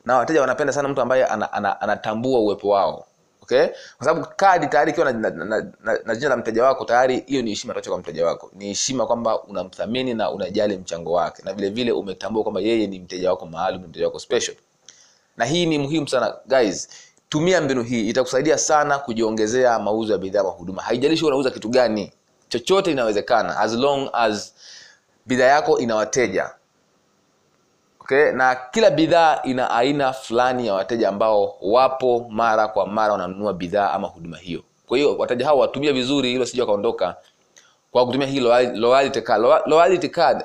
Na 0.06 0.18
wateja 0.18 0.42
wanapenda 0.42 0.74
sana 0.74 0.88
mtu 0.90 1.02
ambaye 1.02 1.26
anatambua 1.26 1.82
ana, 1.82 2.02
ana, 2.04 2.40
uwepo 2.40 2.70
wao 2.70 3.06
okay? 3.46 3.68
Kwa 3.98 4.06
sababu 4.08 4.28
kadi 4.36 4.68
tayari 4.68 4.92
ikiwa 4.92 5.14
na, 5.14 5.30
na, 5.30 5.46
na, 5.46 5.72
na, 5.84 6.00
na 6.06 6.16
jina 6.16 6.30
la 6.30 6.38
mteja 6.38 6.64
wako 6.64 6.86
tayari 6.86 7.24
hiyo 7.28 7.42
ni 7.42 7.50
heshima 7.50 7.74
toka 7.74 7.90
kwa 7.90 8.00
mteja 8.00 8.26
wako. 8.26 8.52
Ni 8.54 8.66
heshima 8.68 9.06
kwamba 9.08 9.44
unamthamini 9.44 10.14
na 10.14 10.32
unajali 10.32 10.78
mchango 10.78 11.12
wake 11.12 11.44
na 11.46 11.54
vile 11.54 11.70
vile 11.70 11.92
umetambua 11.92 12.44
kwamba 12.44 12.62
yeye 12.62 12.88
ni 12.88 13.00
mteja 13.00 13.30
wako 13.30 13.46
maalum 13.46 13.82
mteja 13.84 14.06
wako 14.06 14.20
special. 14.20 14.56
Na 15.38 15.46
hii 15.46 15.66
ni 15.66 15.78
muhimu 15.78 16.08
sana 16.08 16.36
guys 16.48 16.90
tumia 17.30 17.62
mbinu 17.62 17.84
hii 17.84 18.10
itakusaidia 18.10 18.58
sana 18.58 19.00
kujiongezea 19.00 19.80
mauzo 19.80 20.14
ya 20.14 20.20
bidhaa 20.20 20.44
na 20.44 20.50
huduma. 20.50 20.82
Haijalishi 20.82 21.26
unauza 21.26 21.52
kitu 21.52 21.70
gani 21.70 22.12
chochote 22.50 22.92
inawezekana 22.92 23.58
as 23.60 23.74
long 23.74 24.10
as 24.14 24.54
bidhaa 25.26 25.46
yako 25.46 25.80
ina 25.80 25.96
wateja. 25.96 26.50
Okay? 28.00 28.32
Na 28.32 28.56
kila 28.72 28.90
bidhaa 28.90 29.40
ina 29.44 29.72
aina 29.72 30.14
fulani 30.14 30.68
ya 30.68 30.74
wateja 30.74 31.10
ambao 31.10 31.56
wapo 31.62 32.28
mara 32.30 32.68
kwa 32.68 32.88
mara 32.88 33.12
wananunua 33.14 33.54
bidhaa 33.54 33.92
ama 33.92 34.08
huduma 34.08 34.38
hiyo. 34.38 34.64
Kwa 34.88 34.98
hiyo 34.98 35.18
wateja 35.18 35.46
hao 35.46 35.58
watumie 35.58 35.92
vizuri 35.92 36.30
hilo 36.30 36.46
sija 36.46 36.64
wakaondoka 36.64 37.16
kwa 37.92 38.06
kutumia 38.06 38.28
hii 38.28 38.40
loyalty 38.76 39.22
card. 39.22 39.44
Loyalty 39.66 40.10
card 40.10 40.44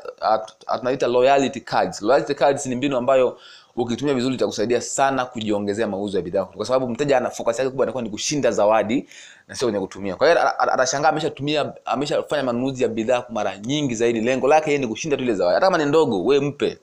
tunaita 0.79 1.07
loyalty 1.07 1.61
cards. 1.61 2.03
Loyalty 2.03 2.35
cards 2.35 2.67
ni 2.67 2.75
mbinu 2.77 2.97
ambayo 2.97 3.39
ukitumia 3.77 4.15
vizuri 4.15 4.35
itakusaidia 4.35 4.81
sana 4.81 5.25
kujiongezea 5.27 5.87
mauzo 5.87 6.19
ya 6.19 6.23
bidhaa. 6.23 6.45
Kwa 6.45 6.67
sababu 6.67 6.89
mteja 6.89 7.17
ana 7.17 7.31
focus 7.31 7.59
yake 7.59 7.71
kubwa 7.71 7.85
inakuwa 7.87 8.03
ni 8.03 8.11
kushinda 8.11 8.51
zawadi 8.51 9.09
na 9.49 9.55
sio 9.55 9.69
kwenye 9.69 9.81
kutumia. 9.81 10.17
Kwa 10.17 10.29
hiyo 10.29 10.41
ata- 10.41 10.59
ata- 10.59 10.73
atashangaa 10.73 11.09
ameshatumia 11.09 11.73
ameshafanya 11.85 12.43
manunuzi 12.43 12.83
ya 12.83 12.89
bidhaa 12.89 13.25
mara 13.29 13.59
nyingi 13.59 13.95
zaidi. 13.95 14.21
Lengo 14.21 14.49
lake 14.49 14.71
yeye 14.71 14.79
ni 14.79 14.87
kushinda 14.87 15.17
tu 15.17 15.23
ile 15.23 15.35
zawadi. 15.35 15.55
Hata 15.55 15.67
kama 15.67 15.79
ni 15.79 15.85
ndogo 15.85 16.25
we 16.25 16.41
mpe. 16.41 16.79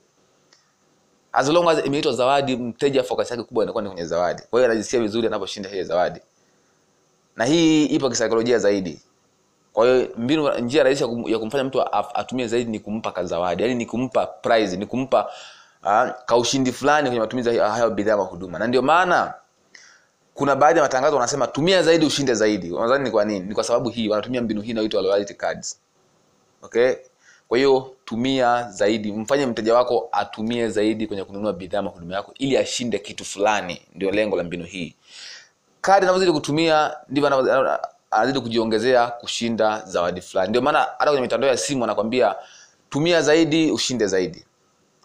As 1.32 1.48
long 1.48 1.68
as 1.68 1.86
imeitwa 1.86 2.12
zawadi 2.12 2.56
mteja 2.56 3.02
focus 3.02 3.30
yake 3.30 3.42
kubwa 3.42 3.64
inakuwa 3.64 3.82
ni 3.84 3.88
kwenye 3.90 4.04
zawadi. 4.04 4.42
Kwa 4.50 4.60
hiyo 4.60 4.70
anajisikia 4.70 5.00
vizuri 5.00 5.26
anaposhinda 5.26 5.70
ile 5.70 5.84
zawadi. 5.84 6.20
Na 7.36 7.44
hii 7.44 7.84
ipo 7.86 8.08
kisaikolojia 8.10 8.58
zaidi. 8.58 9.00
Kwa 9.72 9.86
hiyo 9.86 10.08
mbinu 10.16 10.50
njia 10.58 10.82
rahisi 10.82 11.04
ya 11.26 11.38
kumfanya 11.38 11.64
mtu 11.64 11.82
atumie 12.14 12.46
zaidi 12.46 12.70
ni 12.70 12.78
kumpa 12.80 13.12
kazawadi 13.12 13.62
yani 13.62 13.74
ni 13.74 13.86
kumpa 13.86 14.26
prize 14.26 14.76
ni 14.76 14.86
kumpa 14.86 15.30
uh, 15.84 16.08
kaushindi 16.26 16.72
fulani 16.72 17.08
kwenye 17.08 17.20
matumizi 17.20 17.56
ya 17.56 17.70
hayo 17.70 17.90
bidhaa 17.90 18.16
kwa 18.16 18.24
huduma. 18.24 18.58
Na 18.58 18.66
ndio 18.66 18.82
maana 18.82 19.34
kuna 20.34 20.56
baadhi 20.56 20.78
ya 20.78 20.82
matangazo 20.84 21.16
wanasema 21.16 21.46
tumia 21.46 21.82
zaidi 21.82 22.06
ushinde 22.06 22.34
zaidi. 22.34 22.70
Unadhani 22.72 23.04
ni 23.04 23.10
kwa 23.10 23.24
nini? 23.24 23.40
Ni 23.46 23.54
kwa 23.54 23.64
sababu 23.64 23.88
hii 23.88 24.08
wanatumia 24.08 24.42
mbinu 24.42 24.60
hii 24.60 24.70
inayoitwa 24.70 25.02
loyalty 25.02 25.34
cards. 25.34 25.80
Okay? 26.62 26.92
Kwa 27.48 27.58
hiyo 27.58 27.92
tumia 28.04 28.70
zaidi. 28.70 29.12
Mfanye 29.12 29.46
mteja 29.46 29.74
wako 29.74 30.08
atumie 30.12 30.68
zaidi 30.68 31.06
kwenye 31.06 31.24
kununua 31.24 31.52
bidhaa 31.52 31.82
mahuduma 31.82 32.14
yako 32.14 32.34
ili 32.38 32.56
ashinde 32.56 32.98
kitu 32.98 33.24
fulani. 33.24 33.82
Ndio 33.94 34.10
lengo 34.10 34.36
la 34.36 34.44
mbinu 34.44 34.64
hii. 34.64 34.94
Kadi 35.80 36.02
anavyozidi 36.04 36.32
kutumia 36.32 36.96
ndivyo 37.08 37.54
anazidi 38.10 38.40
kujiongezea 38.40 39.06
kushinda 39.06 39.82
zawadi 39.86 40.20
fulani. 40.20 40.48
Ndio 40.48 40.62
maana 40.62 40.78
hata 40.78 41.04
kwenye 41.04 41.20
mitandao 41.20 41.50
ya 41.50 41.56
simu 41.56 41.84
anakwambia 41.84 42.34
tumia 42.90 43.22
zaidi 43.22 43.70
ushinde 43.70 44.06
zaidi 44.06 44.44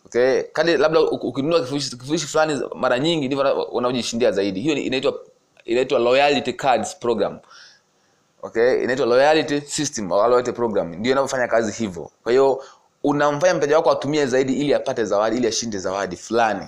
okay? 0.05 0.41
Kadi 0.43 0.77
labda 0.77 1.01
ukinunua 1.01 1.59
kifurushi 1.59 1.97
kifurushi 1.97 2.27
fulani 2.27 2.61
mara 2.75 2.99
nyingi 2.99 3.25
ndivyo 3.27 3.63
unaojishindia 3.63 4.31
zaidi. 4.31 4.61
Hiyo 4.61 4.75
inaitwa 4.75 5.13
inaitwa 5.65 5.99
loyalty 5.99 6.53
cards 6.53 6.95
program. 6.99 7.39
Okay? 8.41 8.83
Inaitwa 8.83 9.05
loyalty 9.05 9.61
system 9.61 10.11
au 10.11 10.29
loyalty 10.29 10.51
program. 10.51 10.95
Ndio 10.95 11.11
inavyofanya 11.11 11.47
kazi 11.47 11.71
hivyo. 11.71 12.11
Kwa 12.23 12.31
hiyo 12.31 12.63
unamfanya 13.03 13.53
mteja 13.53 13.75
wako 13.77 13.91
atumie 13.91 14.25
zaidi 14.25 14.53
ili 14.53 14.73
apate 14.73 15.05
zawadi 15.05 15.37
ili 15.37 15.47
ashinde 15.47 15.77
zawadi 15.77 16.15
fulani. 16.15 16.65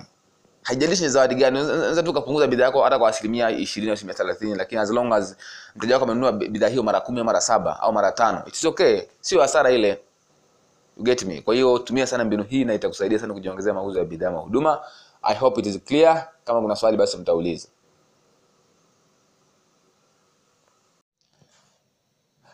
Haijalishi 0.62 1.02
ni 1.02 1.08
zawadi 1.08 1.34
gani. 1.34 1.60
Unaweza 1.60 2.02
tu 2.02 2.10
ukapunguza 2.10 2.46
bidhaa 2.46 2.64
yako 2.64 2.82
hata 2.82 2.98
kwa 2.98 3.08
asilimia 3.08 3.50
ishirini 3.50 3.90
au 3.90 3.94
asilimia 3.94 4.14
thelathini 4.14 4.54
lakini 4.54 4.80
as 4.80 4.90
long 4.90 5.12
as 5.12 5.36
mteja 5.76 5.94
wako 5.94 6.04
amenunua 6.04 6.32
bidhaa 6.32 6.68
hiyo 6.68 6.82
mara 6.82 7.00
kumi 7.00 7.22
mara 7.22 7.40
saba 7.40 7.80
au 7.80 7.92
mara 7.92 8.12
tano 8.12 8.42
it's 8.46 8.64
okay. 8.64 9.00
Sio 9.20 9.40
hasara 9.40 9.70
ile 9.70 9.98
you 10.96 11.04
get 11.04 11.24
me? 11.24 11.40
Kwa 11.40 11.54
hiyo 11.54 11.78
tumia 11.78 12.06
sana 12.06 12.24
mbinu 12.24 12.42
hii 12.42 12.64
na 12.64 12.74
itakusaidia 12.74 13.18
sana 13.18 13.34
kujiongezea 13.34 13.74
mauzo 13.74 13.98
ya 13.98 14.04
bidhaa 14.04 14.30
mahuduma 14.30 14.80
i 15.22 15.34
hope 15.36 15.60
it 15.60 15.66
is 15.66 15.78
clear. 15.84 16.28
Kama 16.44 16.60
kuna 16.60 16.76
swali 16.76 16.96
basi 16.96 17.16
mtauliza 17.16 17.68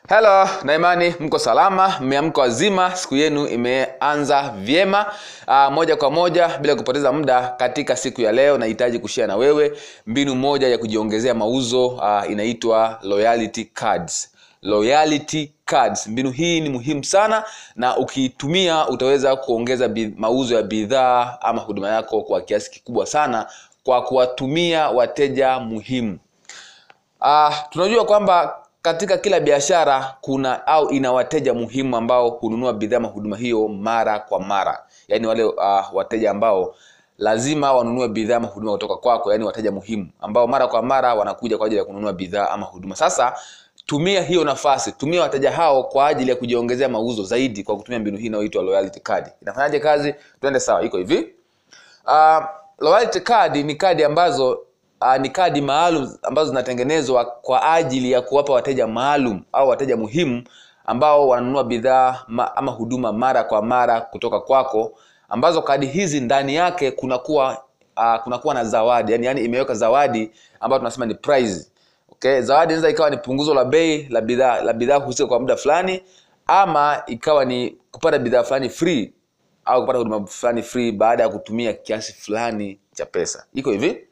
helo 0.08 0.48
naimani 0.64 1.14
mko 1.20 1.38
salama, 1.38 1.94
mmeamka 2.00 2.40
wazima, 2.40 2.96
siku 2.96 3.16
yenu 3.16 3.46
imeanza 3.46 4.54
vyema. 4.58 5.06
Uh, 5.48 5.72
moja 5.72 5.96
kwa 5.96 6.10
moja 6.10 6.58
bila 6.58 6.74
kupoteza 6.74 7.12
muda, 7.12 7.48
katika 7.48 7.96
siku 7.96 8.20
ya 8.20 8.32
leo 8.32 8.58
nahitaji 8.58 8.98
kushia 8.98 9.26
na 9.26 9.36
wewe 9.36 9.72
mbinu 10.06 10.34
moja 10.34 10.68
ya 10.68 10.78
kujiongezea 10.78 11.34
mauzo 11.34 11.86
uh, 11.86 12.30
inaitwa 12.30 12.98
loyalty 13.02 13.64
cards. 13.64 14.31
Loyalty 14.62 15.52
cards. 15.64 16.06
Mbinu 16.06 16.30
hii 16.30 16.60
ni 16.60 16.68
muhimu 16.68 17.04
sana 17.04 17.44
na 17.76 17.96
ukiitumia 17.96 18.88
utaweza 18.88 19.36
kuongeza 19.36 19.90
mauzo 20.16 20.54
ya 20.54 20.62
bidhaa 20.62 21.38
ama 21.40 21.60
huduma 21.60 21.88
yako 21.88 22.20
kwa 22.22 22.40
kiasi 22.40 22.70
kikubwa 22.70 23.06
sana 23.06 23.46
kwa 23.84 24.02
kuwatumia 24.02 24.88
wateja 24.90 25.58
muhimu. 25.58 26.18
Uh, 27.20 27.54
tunajua 27.70 28.04
kwamba 28.04 28.56
katika 28.82 29.18
kila 29.18 29.40
biashara 29.40 30.14
kuna 30.20 30.66
au 30.66 30.90
ina 30.90 31.12
wateja 31.12 31.54
muhimu 31.54 31.96
ambao 31.96 32.28
hununua 32.30 32.72
bidhaa 32.72 32.96
ama 32.96 33.08
huduma 33.08 33.36
hiyo 33.36 33.68
mara 33.68 34.18
kwa 34.18 34.40
mara, 34.40 34.82
yaani 35.08 35.26
wale 35.26 35.44
uh, 35.44 35.94
wateja 35.94 36.30
ambao 36.30 36.74
lazima 37.18 37.72
wanunue 37.72 38.08
bidhaa 38.08 38.36
ama 38.36 38.48
huduma 38.48 38.72
kutoka 38.72 38.96
kwako, 38.96 39.32
yaani 39.32 39.44
wateja 39.44 39.72
muhimu 39.72 40.08
ambao 40.20 40.46
mara 40.46 40.66
kwa 40.66 40.82
mara 40.82 41.14
wanakuja 41.14 41.58
kwa 41.58 41.66
ajili 41.66 41.78
ya 41.78 41.84
kununua 41.84 42.12
bidhaa 42.12 42.48
ama 42.50 42.66
huduma. 42.66 42.96
Sasa 42.96 43.34
tumia 43.86 44.22
hiyo 44.22 44.44
nafasi, 44.44 44.92
tumia 44.92 45.22
wateja 45.22 45.50
hao 45.52 45.84
kwa 45.84 46.06
ajili 46.06 46.30
ya 46.30 46.36
kujiongezea 46.36 46.88
mauzo 46.88 47.22
zaidi 47.24 47.62
kwa 47.62 47.76
kutumia 47.76 47.98
mbinu 48.00 48.18
hii 48.18 48.26
inayoitwa 48.26 48.62
loyalty 48.62 49.00
card. 49.00 49.32
Inafanyaje 49.42 49.80
kazi? 49.80 50.14
Twende 50.40 50.60
sawa, 50.60 50.82
iko 50.82 50.98
hivi. 50.98 51.28
Uh, 52.06 52.44
loyalty 52.78 53.20
card 53.20 53.56
ni 53.56 53.74
kadi 53.74 54.04
ambazo 54.04 54.60
uh, 55.00 55.16
ni 55.16 55.30
kadi 55.30 55.60
maalum 55.60 56.14
ambazo 56.22 56.48
zinatengenezwa 56.48 57.24
kwa 57.24 57.72
ajili 57.72 58.12
ya 58.12 58.20
kuwapa 58.22 58.52
wateja 58.52 58.86
maalum 58.86 59.42
au 59.52 59.68
wateja 59.68 59.96
muhimu 59.96 60.42
ambao 60.86 61.28
wananunua 61.28 61.64
bidhaa 61.64 62.24
ma, 62.28 62.56
ama 62.56 62.72
huduma 62.72 63.12
mara 63.12 63.44
kwa 63.44 63.62
mara 63.62 64.00
kutoka 64.00 64.40
kwako 64.40 64.92
ambazo 65.28 65.62
kadi 65.62 65.86
hizi 65.86 66.20
ndani 66.20 66.54
yake 66.54 66.90
kunakuwa 66.90 67.62
uh, 67.96 68.22
kunakuwa 68.22 68.54
na 68.54 68.64
zawadi 68.64 69.12
yani, 69.12 69.26
yani 69.26 69.44
imeweka 69.44 69.74
zawadi 69.74 70.30
ambayo 70.60 70.78
tunasema 70.78 71.06
ni 71.06 71.14
prize 71.14 71.71
okay 72.12 72.40
zawadi 72.40 72.72
inaweza 72.72 72.90
ikawa 72.90 73.10
ni 73.10 73.16
punguzo 73.16 73.54
la 73.54 73.64
bei 73.64 74.06
la 74.10 74.20
bidhaa 74.20 74.60
la 74.62 74.72
bidhaa 74.72 74.96
husika 74.96 75.28
kwa 75.28 75.40
muda 75.40 75.56
fulani 75.56 76.02
ama 76.46 77.02
ikawa 77.06 77.44
ni 77.44 77.70
kupata 77.90 78.18
bidhaa 78.18 78.42
fulani 78.42 78.68
free 78.68 79.12
au 79.64 79.80
kupata 79.80 79.98
huduma 79.98 80.26
fulani 80.26 80.62
free 80.62 80.92
baada 80.92 81.22
ya 81.22 81.28
kutumia 81.28 81.72
kiasi 81.72 82.12
fulani 82.12 82.80
cha 82.94 83.06
pesa. 83.06 83.46
Iko 83.54 83.70
hivi? 83.70 84.06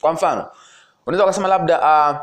Kwa 0.00 0.12
mfano 0.12 0.46
unaweza 1.06 1.24
ukasema 1.24 1.48
labda 1.48 1.80
uh, 1.80 2.16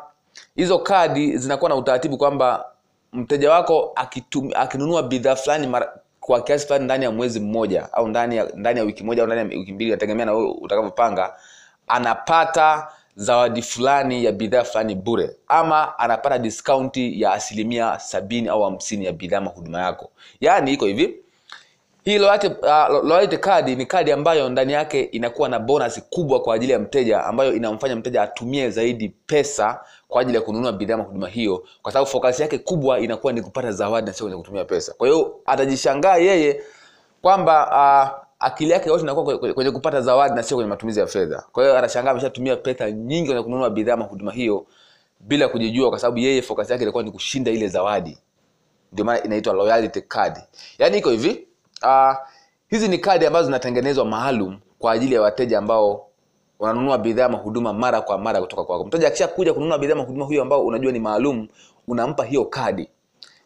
hizo 0.55 0.79
kadi 0.79 1.37
zinakuwa 1.37 1.69
na 1.69 1.75
utaratibu 1.75 2.17
kwamba 2.17 2.65
mteja 3.13 3.51
wako 3.51 3.91
akitum, 3.95 4.49
akinunua 4.55 5.03
bidhaa 5.03 5.35
fulani 5.35 5.67
mara, 5.67 5.93
kwa 6.19 6.41
kiasi 6.41 6.67
fulani 6.67 6.85
ndani 6.85 7.03
ya 7.05 7.11
mwezi 7.11 7.39
mmoja 7.39 7.93
au 7.93 8.07
ndani 8.07 8.37
ya, 8.37 8.47
ndani 8.55 8.79
ya 8.79 8.85
wiki 8.85 9.03
moja 9.03 9.21
au 9.21 9.27
ndani 9.27 9.51
ya 9.53 9.59
wiki 9.59 9.73
mbili 9.73 9.91
nategemea 9.91 10.25
na 10.25 10.33
wewe 10.33 10.51
utakavyopanga 10.61 11.33
anapata 11.87 12.87
zawadi 13.15 13.61
fulani 13.61 14.25
ya 14.25 14.31
bidhaa 14.31 14.63
fulani 14.63 14.95
bure 14.95 15.35
ama 15.47 15.99
anapata 15.99 16.37
diskaunti 16.39 17.21
ya 17.21 17.33
asilimia 17.33 17.99
sabini 17.99 18.47
au 18.49 18.63
hamsini 18.63 19.05
ya 19.05 19.11
bidhaa 19.13 19.37
ama 19.37 19.49
huduma 19.51 19.81
yako. 19.81 20.11
Yaani 20.41 20.73
iko 20.73 20.85
hivi 20.85 21.23
hii 22.05 22.17
loyalty, 22.17 22.47
uh, 22.47 23.03
loyalty 23.05 23.37
card 23.37 23.67
ni 23.69 23.85
kadi 23.85 24.11
ambayo 24.11 24.49
ndani 24.49 24.73
yake 24.73 25.01
inakuwa 25.01 25.49
na 25.49 25.59
bonus 25.59 26.01
kubwa 26.09 26.41
kwa 26.41 26.55
ajili 26.55 26.71
ya 26.71 26.79
mteja 26.79 27.23
ambayo 27.25 27.53
inamfanya 27.53 27.95
mteja 27.95 28.21
atumie 28.21 28.69
zaidi 28.69 29.09
pesa 29.25 29.81
kwa 30.07 30.21
ajili 30.21 30.35
ya 30.37 30.41
kununua 30.41 30.71
bidhaa 30.71 30.93
ama 30.93 31.03
huduma 31.03 31.27
hiyo 31.27 31.63
kwa 31.81 31.91
sababu 31.91 32.09
focus 32.11 32.39
yake 32.39 32.57
kubwa 32.57 32.99
inakuwa 32.99 33.33
ni 33.33 33.41
kupata 33.41 33.71
zawadi 33.71 34.07
na 34.07 34.13
sio 34.13 34.25
kwenye 34.25 34.37
kutumia 34.41 34.65
pesa. 34.65 34.93
Kwa 34.97 35.07
hiyo 35.07 35.39
atajishangaa 35.45 36.15
yeye 36.17 36.61
kwamba 37.21 37.67
uh, 37.67 38.22
akili 38.43 38.71
yake 38.71 38.89
yote 38.89 39.03
inakuwa 39.03 39.37
kwenye- 39.53 39.71
kupata 39.71 40.01
zawadi 40.01 40.35
na 40.35 40.43
sio 40.43 40.57
kwenye 40.57 40.69
matumizi 40.69 40.99
ya 40.99 41.07
fedha. 41.07 41.43
Kwa 41.51 41.63
hiyo 41.63 41.77
anashangaa 41.77 42.11
ameshatumia 42.11 42.55
pesa 42.55 42.91
nyingi 42.91 43.27
kwenye 43.27 43.43
kununua 43.43 43.69
bidhaa 43.69 43.93
ama 43.93 44.05
huduma 44.05 44.31
hiyo 44.31 44.65
bila 45.19 45.47
kujijua 45.47 45.89
kwa 45.89 45.99
sababu 45.99 46.17
yeye 46.17 46.41
focus 46.41 46.69
yake 46.69 46.83
ilikuwa 46.83 47.03
ni 47.03 47.11
kushinda 47.11 47.51
ile 47.51 47.67
zawadi. 47.67 48.17
Ndio 48.93 49.05
maana 49.05 49.23
inaitwa 49.23 49.53
loyalty 49.53 50.01
card. 50.01 50.37
Yaani 50.77 50.97
iko 50.97 51.09
hivi 51.09 51.47
uh, 51.83 52.15
hizi 52.69 52.87
ni 52.87 52.97
kadi 52.97 53.25
ambazo 53.25 53.45
zinatengenezwa 53.45 54.05
maalum 54.05 54.59
kwa 54.79 54.91
ajili 54.91 55.15
ya 55.15 55.21
wateja 55.21 55.57
ambao 55.57 56.07
wananunua 56.59 56.97
bidhaa 56.97 57.27
na 57.27 57.37
huduma 57.37 57.73
mara 57.73 58.01
kwa 58.01 58.17
mara 58.17 58.41
kutoka 58.41 58.63
kwako. 58.63 58.83
Mteja 58.85 59.07
akishakuja 59.07 59.53
kununua 59.53 59.77
bidhaa 59.77 59.95
na 59.95 60.01
huduma 60.03 60.25
hiyo 60.25 60.41
ambao 60.41 60.65
unajua 60.65 60.91
ni 60.91 60.99
maalum 60.99 61.47
unampa 61.87 62.23
hiyo 62.25 62.45
kadi 62.45 62.89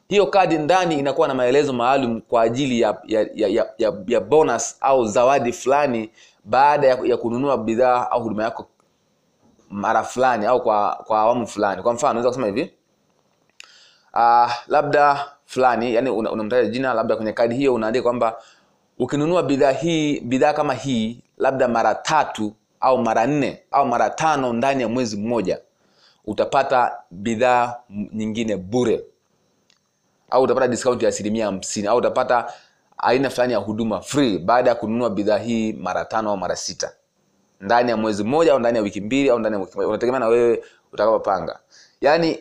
hiyo 0.10 0.26
kadi 0.28 0.58
ndani 0.58 1.00
inakuwa 1.00 1.28
na 1.28 1.34
maelezo 1.34 1.74
maalum 1.74 2.22
kwa 2.22 2.42
ajili 2.42 2.82
ya, 2.82 2.98
ya, 3.06 3.28
ya, 3.36 3.66
ya, 3.78 3.94
ya, 4.08 4.20
bonus 4.22 4.78
au 4.82 5.06
zawadi 5.06 5.54
fulani 5.54 6.10
baada 6.44 6.88
ya, 6.88 6.98
ya 7.04 7.18
kununua 7.18 7.58
bidhaa 7.58 8.08
au 8.12 8.24
huduma 8.24 8.44
yako 8.44 8.66
mara 9.70 10.04
fulani 10.04 10.46
au 10.46 10.62
kwa 10.64 11.04
kwa 11.08 11.20
awamu 11.20 11.48
fulani. 11.48 11.82
Kwa 11.84 11.94
mfano 11.94 12.12
unaweza 12.12 12.30
kusema 12.30 12.48
hivi. 12.48 12.74
Uh, 14.14 14.52
labda 14.68 15.26
fulani 15.46 15.94
yani 15.96 16.10
unamtaja 16.10 16.62
una 16.62 16.70
jina 16.72 16.94
labda 16.94 17.16
kwenye 17.16 17.34
kadi 17.34 17.56
hiyo 17.56 17.74
unaandika 17.74 18.04
kwamba 18.04 18.38
ukinunua 19.00 19.44
bidhaa 19.44 19.72
hii 19.72 20.20
bidhaa 20.20 20.54
kama 20.54 20.74
hii 20.74 21.24
labda 21.38 21.68
mara 21.68 21.96
tatu 21.96 22.54
au 22.80 22.98
mara 22.98 23.28
nne 23.28 23.62
au 23.72 23.86
mara 23.86 24.10
tano 24.10 24.54
ndani 24.54 24.82
ya 24.82 24.88
mwezi 24.90 25.18
mmoja 25.18 25.60
utapata 26.26 26.98
bidhaa 27.12 27.76
nyingine 28.14 28.58
bure 28.58 29.04
au 30.30 30.44
utapata 30.44 30.68
discount 30.68 31.04
ya 31.04 31.10
asilimia 31.10 31.46
hamsini 31.46 31.88
au 31.88 31.98
utapata 31.98 32.54
aina 32.98 33.30
fulani 33.30 33.54
ya 33.54 33.60
huduma 33.60 34.02
free 34.02 34.38
baada 34.40 34.70
ya 34.70 34.76
kununua 34.76 35.10
bidhaa 35.10 35.38
hii 35.38 35.74
mara 35.74 36.06
tano 36.06 36.30
au 36.30 36.38
mara 36.38 36.56
sita. 36.56 36.92
Ndani 37.62 37.90
ya 37.90 37.98
mwezi 37.98 38.24
mmoja 38.24 38.54
au 38.54 38.60
ndani 38.60 38.78
ya 38.78 38.84
wiki 38.84 39.02
mbili 39.02 39.30
au 39.30 39.40
ndani 39.40 39.56
ya 39.56 39.60
wiki 39.62 39.78
moja. 39.78 39.88
Unategemea 39.90 40.20
na 40.20 40.28
wewe 40.28 40.64
utakapopanga 40.94 41.60
yaani 42.02 42.40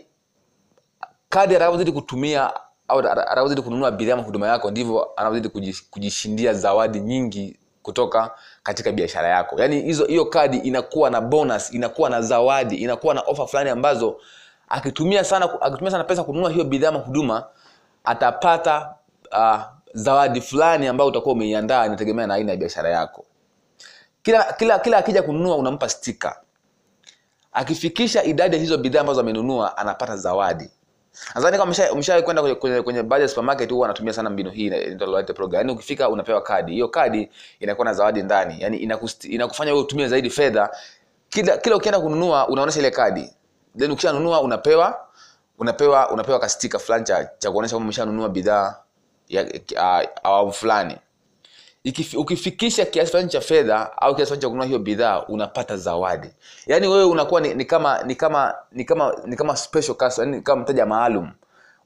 kadi 1.28 1.56
atakavyozidi 1.56 1.92
kutumia 1.92 2.52
au 2.88 2.98
atakavyozidi 2.98 3.62
kununua 3.62 3.90
bidhaa 3.90 4.12
ama 4.14 4.22
huduma 4.22 4.48
yako 4.48 4.70
ndivyo 4.70 5.08
anavyozidi 5.16 5.74
kujishindia 5.90 6.52
zawadi 6.54 7.00
nyingi 7.00 7.58
kutoka 7.82 8.30
katika 8.62 8.92
biashara 8.92 9.28
yako. 9.28 9.60
Yaani 9.60 9.80
hizo 9.82 10.04
hiyo 10.04 10.24
kadi 10.24 10.56
inakuwa 10.56 11.10
na 11.10 11.20
bonus 11.20 11.74
inakuwa 11.74 12.10
na 12.10 12.22
zawadi 12.22 12.76
inakuwa 12.76 13.14
na 13.14 13.20
ofa 13.20 13.46
fulani 13.46 13.70
ambazo 13.70 14.20
akitumia 14.68 15.24
sana 15.24 15.60
akitumia 15.60 15.90
sana 15.90 16.04
pesa 16.04 16.24
kununua 16.24 16.50
hiyo 16.50 16.64
bidhaa 16.64 16.88
ama 16.88 16.98
huduma 16.98 17.44
atapata 18.06 18.94
uh, 19.32 19.60
zawadi 19.94 20.40
fulani 20.40 20.86
ambayo 20.86 21.10
utakuwa 21.10 21.32
umeiandaa 21.34 21.86
inategemea 21.86 22.26
na 22.26 22.34
aina 22.34 22.52
ya 22.52 22.58
biashara 22.58 22.90
yako. 22.90 23.24
Kila 24.22 24.52
kila 24.52 24.78
kila 24.78 24.98
akija 24.98 25.22
kununua 25.22 25.56
unampa 25.56 25.88
stika. 25.88 26.40
Akifikisha 27.52 28.24
idadi 28.24 28.56
ya 28.56 28.60
hizo 28.62 28.78
bidhaa 28.78 29.00
ambazo 29.00 29.20
amenunua 29.20 29.76
anapata 29.76 30.16
zawadi. 30.16 30.70
Nadhani 31.34 31.58
kama 31.58 31.72
umesha- 31.72 31.92
umeshawahi 31.92 32.24
kwenda 32.24 32.42
kwenye, 32.42 32.54
kwenye, 32.56 32.82
kwenye 32.82 33.02
baadhi 33.02 33.22
ya 33.22 33.28
supermarket 33.28 33.70
huwa 33.70 33.86
anatumia 33.86 34.12
sana 34.12 34.30
mbinu 34.30 34.50
hii 34.50 34.66
inaitwa 34.66 35.06
loyalty 35.06 35.32
program. 35.32 35.60
Yani 35.60 35.72
ukifika 35.72 36.08
unapewa 36.08 36.40
kadi. 36.42 36.72
Hiyo 36.72 36.88
kadi 36.88 37.30
inakuwa 37.60 37.84
na 37.84 37.92
zawadi 37.94 38.22
ndani. 38.22 38.54
Inakusti- 38.60 39.28
inakufanya 39.28 39.72
wewe 39.72 39.84
utumie 39.84 40.08
zaidi 40.08 40.30
fedha. 40.30 40.70
Kila 41.28 41.56
kila 41.56 41.76
ukienda 41.76 42.00
kununua 42.00 42.48
unaonesha 42.48 42.78
ile 42.80 42.90
kadi. 42.90 43.32
Then 43.78 43.90
ukishanunua 43.90 44.40
unapewa 44.40 45.05
unapewa 45.58 46.10
unapewa 46.10 46.38
kastika 46.38 46.78
fulani 46.78 47.04
cha, 47.04 47.30
cha 47.38 47.50
kuonyesha 47.50 47.74
kwamba 47.76 47.84
umeshanunua 47.86 48.28
bidhaa 48.28 48.74
awamu 50.22 50.52
fulani. 50.52 50.96
Ukifikisha 52.16 52.84
kiasi 52.84 53.10
fulani 53.10 53.28
cha 53.28 53.40
fedha 53.40 53.90
au 54.02 54.14
kiasi 54.14 54.28
fulani 54.28 54.42
cha 54.42 54.48
kununua 54.48 54.66
hiyo 54.66 54.78
bidhaa 54.78 55.22
unapata 55.22 55.76
zawadi. 55.76 56.30
Yaani 56.66 56.86
wewe 56.88 57.04
unakuwa 57.04 57.40
ni, 57.40 57.54
ni 57.54 57.64
kama 57.64 58.02
ni 58.02 58.14
kama 58.14 58.54
ni 58.72 58.84
kama 58.84 59.16
ni 59.26 59.36
kama 59.36 59.56
special 59.56 59.94
customer, 59.94 60.30
yani 60.30 60.42
kama 60.42 60.62
mteja 60.62 60.86
maalum. 60.86 61.30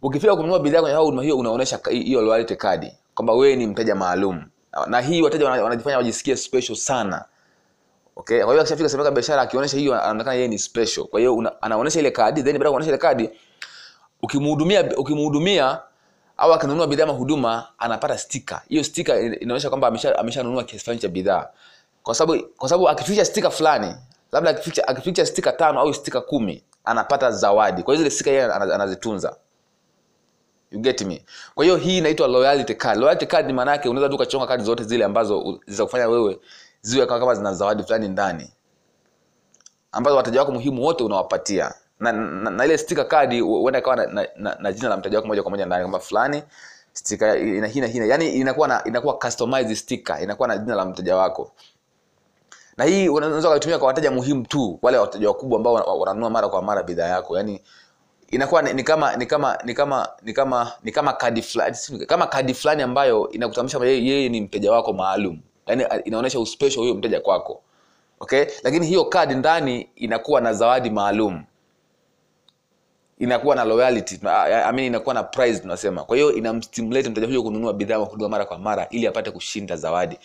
Ukifika 0.02 0.36
kununua 0.36 0.58
bidhaa 0.60 0.80
kwenye 0.80 0.96
huduma 0.96 1.22
hiyo 1.22 1.38
unaonyesha 1.38 1.78
hiyo 1.90 2.22
loyalty 2.22 2.56
card 2.56 2.92
kwamba 3.14 3.32
wewe 3.34 3.56
ni 3.56 3.66
mteja 3.66 3.94
maalum. 3.94 4.44
Na 4.86 5.00
hii 5.00 5.22
wateja 5.22 5.50
wanajifanya 5.50 5.96
wajisikie 5.96 6.36
special 6.36 6.76
sana 6.76 7.24
okay? 8.20 8.38
Kwa 8.44 8.52
hiyo 8.52 8.60
akishafika 8.60 8.88
sehemu 8.88 9.04
ya 9.04 9.10
biashara 9.10 9.42
akionyesha 9.42 9.76
hiyo 9.76 9.94
anaonekana 10.02 10.34
yeye 10.34 10.48
ni 10.48 10.58
special. 10.58 11.04
Kwa 11.06 11.20
hiyo 11.20 11.52
anaonyesha 11.60 12.00
ile 12.00 12.10
kadi 12.10 12.42
then 12.42 12.52
baada 12.52 12.64
ya 12.64 12.70
kuonyesha 12.70 12.90
ile 12.90 12.98
kadi 12.98 13.30
ukimhudumia 14.22 14.90
ukimhudumia 14.96 15.78
au 16.36 16.52
akinunua 16.54 16.86
bidhaa 16.86 17.04
ama 17.04 17.12
huduma 17.12 17.66
anapata 17.78 18.18
stika 18.18 18.62
hiyo 18.68 18.84
stika 18.84 19.20
inaonyesha 19.20 19.68
kwamba 19.68 19.88
amesha- 19.88 20.18
ameshanunua 20.18 20.64
kiasi 20.64 20.84
fulani 20.84 21.00
cha 21.00 21.08
bidhaa. 21.08 21.48
Kwa 22.02 22.14
sababu 22.14 22.42
kwa 22.56 22.68
sababu 22.68 22.88
akificha 22.88 23.24
stika 23.24 23.50
fulani 23.50 23.94
labda 24.32 24.50
akificha 24.50 24.88
akificha 24.88 25.26
stika 25.26 25.52
tano 25.52 25.80
au 25.80 25.94
stika 25.94 26.20
kumi 26.20 26.64
anapata 26.84 27.30
zawadi. 27.30 27.82
Kwa 27.82 27.94
hiyo 27.94 27.98
zile 28.04 28.10
stika 28.16 28.30
yeye 28.30 28.44
anazitunza. 28.52 29.36
You 30.70 30.80
get 30.80 31.00
me? 31.02 31.24
Kwa 31.54 31.64
hiyo 31.64 31.76
hii 31.76 31.98
inaitwa 31.98 32.28
loyalty 32.28 32.74
card. 32.74 32.98
Loyalty 33.00 33.26
card 33.26 33.46
ni 33.46 33.52
maana 33.52 33.70
yake 33.72 33.88
unaweza 33.88 34.08
tu 34.08 34.14
ukachonga 34.14 34.46
kadi 34.46 34.64
zote 34.64 34.84
zile 34.84 35.04
ambazo 35.04 35.60
za 35.66 35.84
kufanya 35.84 36.08
wewe 36.08 36.38
ziwe 36.82 37.06
kama 37.06 37.20
kama 37.20 37.34
zina 37.34 37.54
zawadi 37.54 37.82
fulani 37.82 38.08
ndani 38.08 38.50
ambazo 39.92 40.16
wateja 40.16 40.40
wako 40.40 40.52
muhimu 40.52 40.82
wote 40.84 41.04
unawapatia. 41.04 41.75
Na, 42.00 42.12
na, 42.12 42.50
na 42.50 42.64
ile 42.64 42.78
sticker 42.78 43.08
kadi 43.08 43.40
huenda 43.40 43.78
ikawa 43.78 43.96
na, 43.96 44.06
na, 44.06 44.28
na, 44.37 44.56
na 44.60 44.72
jina 44.72 44.88
la 44.88 44.96
mteja 44.96 45.18
wako 45.18 45.28
moja 45.28 45.42
kwa 45.42 45.50
moja 45.50 45.66
ndani 45.66 45.84
kama 45.84 45.99
fulani 46.00 46.42
sticker 46.92 47.38
ina 47.38 47.66
hina 47.66 47.87
hina. 47.87 48.06
Yani 48.06 48.28
inakuwa 48.28 48.68
na 48.68 48.84
inakuwa 48.84 49.18
customized 49.18 49.75
sticker 49.76 50.22
inakuwa 50.22 50.49
na 50.49 50.58
jina 50.58 50.75
la 50.75 50.84
mteja 50.84 51.16
wako. 51.16 51.52
Na 52.76 52.84
hii 52.84 53.08
unaweza 53.08 53.49
kuitumia 53.50 53.78
kwa 53.78 53.87
wateja 53.88 54.10
muhimu 54.10 54.46
tu 54.46 54.78
wale 54.82 54.99
wateja 54.99 55.28
wakubwa 55.28 55.56
ambao 55.58 55.72
wana- 55.75 55.87
wananunua 55.87 56.30
mara 56.30 56.49
kwa 56.49 56.62
mara 56.62 56.82
bidhaa 56.82 57.06
yako. 57.08 57.37
Yani 57.37 57.62
inakuwa 58.30 58.62
ni, 58.62 58.72
ni 58.72 58.82
kama 58.84 59.16
ni 59.16 59.26
kama 59.26 59.58
ni 59.64 59.75
kama 59.75 60.08
ni 60.22 60.32
kama 60.32 60.72
ni 60.82 60.92
kama 60.92 61.12
kadi 61.12 61.42
fulani 61.42 61.76
kama 62.06 62.26
kadi 62.26 62.54
fulani 62.54 62.82
ambayo 62.82 63.28
inakutambulisha 63.30 63.84
yeye 63.84 64.28
ni 64.28 64.40
mteja 64.40 64.72
wako 64.72 64.92
maalum 64.92 65.40
yani 65.70 65.84
inaonyesha 66.04 66.40
uspesho 66.40 66.80
huyo 66.80 66.94
mteja 66.94 67.20
kwako. 67.20 67.62
Okay? 68.20 68.44
Lakini 68.62 68.86
hiyo 68.86 69.04
kadi 69.04 69.34
ndani 69.34 69.88
inakuwa 69.96 70.40
na 70.40 70.52
zawadi 70.54 70.90
maalum. 70.90 71.44
Inakuwa 73.18 73.56
na 73.56 73.64
loyalty 73.64 74.20
I 74.24 74.72
mean 74.72 74.78
inakuwa 74.86 75.14
na 75.14 75.22
prize 75.22 75.60
tunasema. 75.60 76.04
Kwa 76.04 76.16
hiyo 76.16 76.32
inamstimulate 76.32 77.08
mteja 77.10 77.26
huyo 77.26 77.42
kununua 77.42 77.72
bidhaa 77.72 77.96
huduma 77.96 78.28
mara 78.28 78.44
kwa 78.44 78.58
mara 78.58 78.88
ili 78.90 79.06
apate 79.06 79.30
kushinda 79.30 79.76
zawadi. 79.76 80.18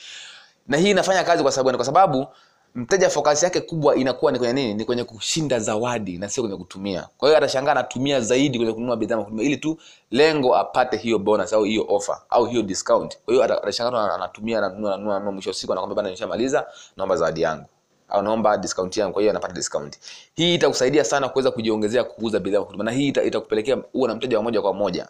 Na 0.67 0.77
hii 0.77 0.89
inafanya 0.91 1.23
kazi 1.23 1.43
kwa 1.43 1.51
sababu 1.51 1.77
kwa 1.77 1.85
sababu 1.85 2.27
mteja 2.75 3.09
fokasi 3.09 3.45
yake 3.45 3.61
kubwa 3.61 3.95
inakuwa 3.95 4.31
ni 4.31 4.39
kwenye 4.39 4.53
nini? 4.53 4.73
Ni 4.73 4.85
kwenye 4.85 5.03
kushinda 5.03 5.59
zawadi 5.59 6.17
na 6.17 6.29
sio 6.29 6.43
kwenye 6.43 6.57
kutumia. 6.57 7.07
Kwa 7.17 7.27
hiyo 7.29 7.37
atashangaa 7.37 7.71
anatumia 7.71 8.21
zaidi 8.21 8.57
kwenye 8.57 8.73
kununua 8.73 8.97
bidhaa 8.97 9.15
huduma 9.15 9.43
ili 9.43 9.57
tu 9.57 9.77
lengo 10.11 10.55
apate 10.55 10.97
hiyo 10.97 11.19
bonus 11.19 11.53
au 11.53 11.63
hiyo 11.63 11.85
offer 11.89 12.21
au 12.29 12.45
hiyo 12.45 12.61
discount. 12.61 13.17
Kwa 13.25 13.33
hiyo 13.33 13.43
atashangaa 13.45 13.91
tu 13.91 13.97
ana- 13.97 14.13
anatumia 14.15 14.57
ananunua 14.57 14.89
ananunua 14.89 15.13
ananunua 15.15 15.33
mwisho 15.33 15.53
siku 15.53 15.71
anakwambia 15.73 15.95
bana 15.95 16.09
nishamaliza 16.09 16.67
naomba 16.97 17.15
zawadi 17.15 17.41
yangu. 17.41 17.65
Au 18.09 18.21
naomba 18.21 18.57
discount 18.57 18.97
yangu 18.97 19.13
kwa 19.13 19.21
hiyo 19.21 19.31
anapata 19.31 19.53
discount. 19.53 19.97
Hii 20.35 20.55
itakusaidia 20.55 21.03
sana 21.03 21.29
kuweza 21.29 21.51
kujiongezea 21.51 22.03
kuuza 22.03 22.39
bidhaa 22.39 22.59
huduma 22.59 22.83
na 22.83 22.91
hii 22.91 23.07
itakupelekea 23.07 23.75
ita- 23.75 23.85
uwe 23.93 24.07
na 24.07 24.15
mteja 24.15 24.37
wa 24.37 24.43
moja 24.43 24.61
kwa 24.61 24.73
moja. 24.73 25.07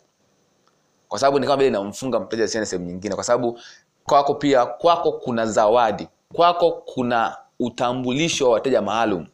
Kwa 1.07 1.19
sababu 1.19 1.39
ni 1.39 1.45
kama 1.45 1.57
vile 1.57 1.67
inamfunga 1.67 2.19
mteja 2.19 2.43
asiende 2.43 2.65
sehemu 2.65 2.85
nyingine 2.87 3.15
kwa 3.15 3.23
sababu 3.23 3.59
kwako 4.03 4.33
pia 4.35 4.65
kwako 4.65 5.11
kuna 5.11 5.45
zawadi 5.45 6.07
kwako 6.33 6.71
kuna 6.71 7.37
utambulisho 7.59 8.45
wa 8.45 8.53
wateja 8.53 8.81
maalum 8.81 9.27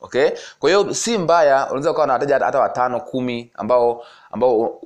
okay? 0.00 0.30
Kwa 0.58 0.70
hiyo 0.70 0.94
si 0.94 1.18
mbaya 1.18 1.66
unaweza 1.66 1.90
ukawa 1.90 2.06
na 2.06 2.12
wateja 2.12 2.38
hata- 2.38 2.60
watano 2.60 3.00
kumi 3.00 3.50
ambao 3.54 4.04
ambao 4.30 4.80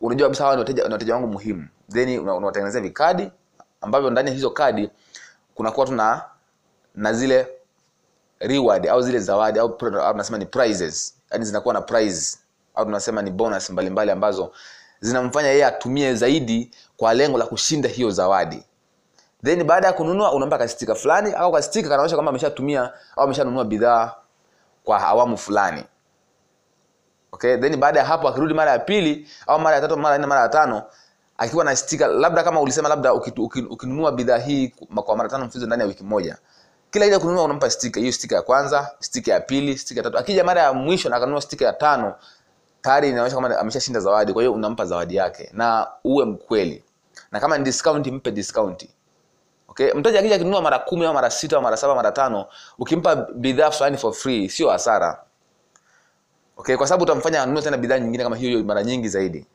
unajua 0.00 0.26
kabisa 0.28 0.44
hawa 0.44 0.56
ni 0.56 0.60
wateja, 0.60 0.84
ni 0.86 0.92
wateja 0.92 1.14
wangu 1.14 1.26
muhimu. 1.28 1.68
Then 1.92 2.18
unawatengenezea 2.18 2.80
una- 2.80 2.88
vikadi 2.88 3.30
ambavyo 3.80 4.10
ndani 4.10 4.28
ya 4.28 4.34
hizo 4.34 4.50
kadi 4.50 4.90
kunakuwa 5.54 5.86
tuna 5.86 6.22
na 6.94 7.12
zile 7.12 7.46
reward 8.40 8.88
au 8.88 9.02
zile 9.02 9.18
zawadi 9.18 9.58
au, 9.58 9.68
au 9.68 10.12
tunasema 10.12 10.38
ni 10.38 10.46
prizes. 10.46 11.16
Yani 11.30 11.44
zinakuwa 11.44 11.74
na 11.74 11.80
prize 11.80 12.38
au 12.74 12.84
tunasema 12.84 13.22
ni 13.22 13.30
bonus 13.30 13.70
mbalimbali 13.70 13.90
mbali 13.90 14.10
ambazo 14.10 14.52
zinamfanya 15.00 15.48
yeye 15.48 15.64
atumie 15.66 16.14
zaidi 16.14 16.70
kwa 16.96 17.14
lengo 17.14 17.38
la 17.38 17.46
kushinda 17.46 17.88
hiyo 17.88 18.10
zawadi 18.10 18.62
then 19.44 19.64
baada 19.64 19.86
ya 19.86 19.92
kununua 19.92 20.32
unampa 20.32 20.58
kastika 20.58 20.94
fulani 20.94 21.32
au 21.32 21.52
kastika 21.52 21.88
kanaonyesha 21.88 22.16
kwamba 22.16 22.30
ameshatumia 22.30 22.92
au 23.16 23.24
ameshanunua 23.24 23.64
bidhaa 23.64 24.14
kwa 24.84 25.00
awamu 25.00 25.38
fulani. 25.38 25.84
Okay? 27.32 27.56
Then 27.56 27.76
baada 27.76 27.98
ya 28.00 28.06
hapo 28.06 28.28
akirudi 28.28 28.54
mara 28.54 28.70
ya 28.70 28.78
pili 28.78 29.28
au 29.46 29.58
mara 29.60 29.76
ya 29.76 29.82
tatu 29.82 29.96
mara 29.96 30.12
ya 30.14 30.18
nne 30.18 30.26
mara 30.26 30.40
ya 30.40 30.48
tano 30.48 30.82
akiwa 31.38 31.64
na 31.64 31.76
stika 31.76 32.06
labda 32.06 32.42
kama 32.42 32.60
ulisema 32.60 32.88
labda 32.88 33.14
ukinunua 33.14 34.12
bidhaa 34.12 34.38
hii 34.38 34.68
kwa 34.94 35.16
mara 35.16 35.28
tano 35.28 35.44
mfululizo 35.44 35.66
ndani 35.66 35.82
ya 35.82 35.88
wiki 35.88 36.04
moja 36.04 36.38
kila 36.90 37.06
ile 37.06 37.18
kununua 37.18 37.44
unampa 37.44 37.70
stika 37.70 38.00
hiyo 38.00 38.12
stika 38.12 38.36
ya 38.36 38.42
kwanza 38.42 38.90
stika 39.00 39.32
ya 39.32 39.40
pili 39.40 39.78
stika 39.78 40.00
ya 40.00 40.04
tatu. 40.04 40.18
Akija 40.18 40.44
mara 40.44 40.62
ya 40.62 40.72
mwisho 40.72 41.08
na 41.08 41.16
akanunua 41.16 41.40
stika 41.40 41.64
ya 41.64 41.72
tano 41.72 42.14
tayari 42.82 43.08
inaonyesha 43.08 43.36
kama 43.36 43.58
ameshashinda 43.58 44.00
zawadi 44.00 44.32
kwa 44.32 44.42
hiyo 44.42 44.52
unampa 44.52 44.84
zawadi 44.86 45.16
yake 45.16 45.50
na 45.52 45.86
uwe 46.04 46.24
mkweli. 46.24 46.84
Na 47.30 47.40
kama 47.40 47.58
ni 47.58 47.64
discount 47.64 48.06
mpe 48.06 48.30
discount 48.30 48.88
okay? 49.72 49.92
Mteja 49.92 50.18
akija 50.18 50.34
akinunua 50.34 50.62
mara 50.62 50.78
kumi 50.78 51.06
au 51.06 51.14
mara 51.14 51.30
sita 51.30 51.56
au 51.56 51.62
mara 51.62 51.76
saba 51.76 51.94
mara 51.94 52.12
tano 52.12 52.46
ukimpa 52.78 53.16
bidhaa 53.16 53.70
fulani 53.70 53.96
for 53.96 54.12
free 54.14 54.48
sio 54.48 54.70
hasara. 54.70 55.24
Okay? 56.56 56.76
Kwa 56.76 56.86
sababu 56.86 57.04
utamfanya 57.04 57.42
anunue 57.42 57.62
tena 57.62 57.76
bidhaa 57.76 57.98
nyingine 57.98 58.24
kama 58.24 58.36
hiyo 58.36 58.64
mara 58.64 58.82
nyingi 58.84 59.08
zaidi. 59.08 59.46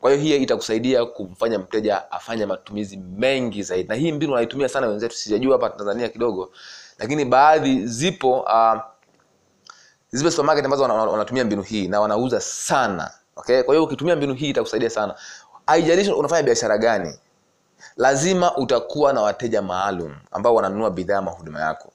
Kwa 0.00 0.10
hiyo 0.12 0.22
hii 0.22 0.36
itakusaidia 0.36 1.04
kumfanya 1.04 1.58
mteja 1.58 2.12
afanye 2.12 2.46
matumizi 2.46 2.96
mengi 2.96 3.62
zaidi. 3.62 3.88
Na 3.88 3.94
hii 3.94 4.12
mbinu 4.12 4.32
wanaitumia 4.32 4.68
sana 4.68 4.86
wenzetu 4.86 5.14
sijajua 5.14 5.52
hapa 5.52 5.70
tanzania 5.70 6.08
kidogo 6.08 6.52
lakini 6.98 7.24
baadhi 7.24 7.86
zipo 7.86 8.40
uh, 8.40 8.80
zipo 10.10 10.30
supermarket 10.30 10.64
ambazo 10.64 10.82
wana- 10.82 10.94
wana- 10.94 11.10
wanatumia 11.12 11.44
mbinu 11.44 11.62
hii 11.62 11.88
na 11.88 12.00
wanauza 12.00 12.40
sana. 12.40 13.10
Okay? 13.36 13.62
Kwa 13.62 13.74
hiyo 13.74 13.84
ukitumia 13.84 14.16
mbinu 14.16 14.34
hii 14.34 14.48
itakusaidia 14.50 14.90
sana. 14.90 15.14
Haijalishi 15.66 16.12
unafanya 16.12 16.42
biashara 16.42 16.78
gani 16.78 17.18
lazima 17.96 18.56
utakuwa 18.56 19.12
na 19.12 19.20
wateja 19.22 19.62
maalum 19.62 20.14
ambao 20.32 20.54
wananunua 20.54 20.90
bidhaa 20.90 21.22
mahuduma 21.22 21.60
yako. 21.60 21.92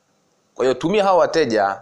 Kwa 0.55 0.65
hiyo 0.65 0.73
tumia 0.73 1.03
hawa 1.03 1.17
wateja 1.19 1.81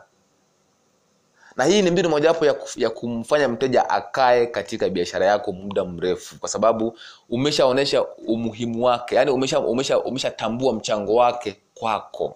na 1.56 1.64
hii 1.66 1.82
ni 1.82 1.92
mbinu 1.92 2.10
mojawapo 2.10 2.46
ya, 2.46 2.56
ya 2.76 2.90
kumfanya 2.90 3.48
mteja 3.50 3.90
akae 3.90 4.46
katika 4.48 4.90
biashara 4.90 5.26
yako 5.26 5.52
muda 5.52 5.86
mrefu 5.86 6.40
kwa 6.40 6.50
sababu 6.50 6.98
umeshaonyesha 7.30 8.04
umuhimu 8.28 8.84
wake 8.86 9.16
yani 9.16 9.32
umesha 9.32 9.60
umesha 9.60 10.00
umeshatambua 10.00 10.74
mchango 10.74 11.16
wake 11.16 11.58
kwako. 11.74 12.36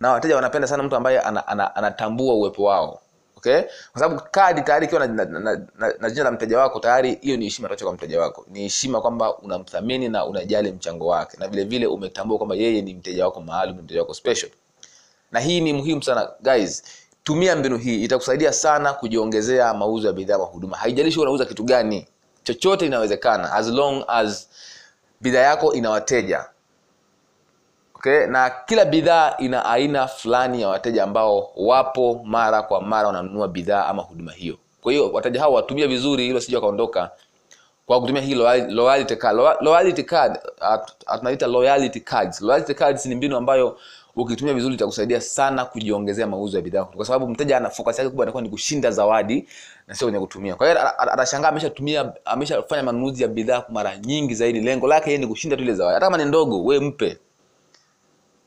Na 0.00 0.12
wateja 0.12 0.36
wanapenda 0.36 0.68
sana 0.68 0.82
mtu 0.82 0.96
ambaye 0.96 1.20
anatambua 1.20 1.48
ana, 1.52 1.64
ana, 1.64 1.76
anatambua 1.76 2.34
uwepo 2.34 2.64
wao 2.64 3.01
okay? 3.42 3.62
Kwa 3.92 4.00
sababu 4.00 4.22
kadi 4.30 4.62
tayari 4.62 4.86
ikiwa 4.86 5.06
na, 5.06 5.24
na, 5.24 5.38
na, 5.40 5.56
na, 5.78 5.94
na 6.00 6.10
jina 6.10 6.24
la 6.24 6.30
mteja 6.30 6.58
wako 6.58 6.80
tayari 6.80 7.18
hiyo 7.20 7.36
ni 7.36 7.44
heshima 7.44 7.68
kwa 7.82 7.92
mteja 7.92 8.20
wako. 8.20 8.46
Ni 8.50 8.62
heshima 8.62 9.00
kwamba 9.00 9.36
unamthamini 9.38 10.08
na 10.08 10.24
unajali 10.26 10.72
mchango 10.72 11.06
wake 11.06 11.36
na 11.40 11.48
vile 11.48 11.64
vile 11.64 11.86
umetambua 11.86 12.38
kwamba 12.38 12.54
yeye 12.54 12.82
ni 12.82 12.94
mteja 12.94 13.24
wako 13.24 13.40
maalum 13.40 13.76
mteja 13.78 14.00
wako 14.00 14.14
special. 14.14 14.50
Na 15.32 15.40
hii 15.40 15.60
ni 15.60 15.72
muhimu 15.72 16.02
sana 16.02 16.30
guys. 16.40 16.82
Tumia 17.24 17.56
mbinu 17.56 17.78
hii 17.78 18.04
itakusaidia 18.04 18.52
sana 18.52 18.92
kujiongezea 18.92 19.74
mauzo 19.74 20.06
ya 20.06 20.12
bidhaa 20.12 20.36
wa 20.38 20.46
huduma. 20.46 20.76
Haijalishi 20.76 21.20
unauza 21.20 21.44
kitu 21.44 21.64
gani 21.64 22.06
chochote 22.42 22.86
inawezekana 22.86 23.52
as 23.52 23.68
long 23.68 24.04
as 24.08 24.48
bidhaa 25.20 25.38
yako 25.40 25.72
ina 25.74 25.90
wateja 25.90 26.44
okay 28.02 28.26
na 28.26 28.50
kila 28.66 28.84
bidhaa 28.84 29.34
ina 29.38 29.64
aina 29.64 30.06
fulani 30.08 30.62
ya 30.62 30.68
wateja 30.68 31.04
ambao 31.04 31.50
wapo 31.56 32.20
mara 32.24 32.62
kwa 32.62 32.80
mara 32.82 33.06
wananunua 33.06 33.48
bidhaa 33.48 33.86
ama 33.86 34.02
huduma 34.02 34.32
hiyo. 34.32 34.56
Kwa 34.80 34.92
hiyo 34.92 35.10
wateja 35.12 35.40
hao 35.40 35.52
watumie 35.52 35.86
vizuri 35.86 36.24
ili 36.24 36.34
wasije 36.34 36.56
wakaondoka 36.56 37.10
kwa 37.86 38.00
kutumia 38.00 38.22
hii 38.22 38.34
loyal- 38.34 38.70
loyalty 38.70 39.16
card. 39.16 39.38
Loyalty 39.60 40.02
card 40.02 40.38
tunaita 41.18 41.46
loyalty 41.46 42.00
cards. 42.00 42.40
Loyalty 42.40 42.74
cards 42.74 43.06
ni 43.06 43.14
mbinu 43.14 43.36
ambayo 43.36 43.78
ukitumia 44.16 44.54
vizuri 44.54 44.74
itakusaidia 44.74 45.20
sana 45.20 45.64
kujiongezea 45.64 46.26
mauzo 46.26 46.56
ya 46.56 46.62
bidhaa. 46.62 46.84
Kwa 46.84 47.04
sababu 47.04 47.28
mteja 47.28 47.56
ana 47.56 47.70
focus 47.70 47.98
yake 47.98 48.10
kubwa 48.10 48.22
anakuwa 48.24 48.42
ni 48.42 48.48
kushinda 48.48 48.90
zawadi 48.90 49.48
na 49.86 49.94
sio 49.94 50.06
kwenye 50.06 50.18
kutumia. 50.20 50.54
Kwa 50.54 50.68
hiyo 50.68 50.80
atashangaa 51.12 51.48
ameshatumia 51.48 52.12
ameshafanya 52.24 52.82
manunuzi 52.82 53.22
ya 53.22 53.28
bidhaa 53.28 53.64
mara 53.68 53.96
nyingi 53.98 54.34
zaidi. 54.34 54.60
Lengo 54.60 54.86
lake 54.88 55.10
yeye 55.10 55.18
ni 55.18 55.26
kushinda 55.26 55.56
tu 55.56 55.62
ile 55.62 55.74
zawadi. 55.74 55.94
Hata 55.94 56.06
kama 56.06 56.18
ni 56.18 56.24
ndogo 56.24 56.64
we 56.64 56.80
mpe 56.80 57.18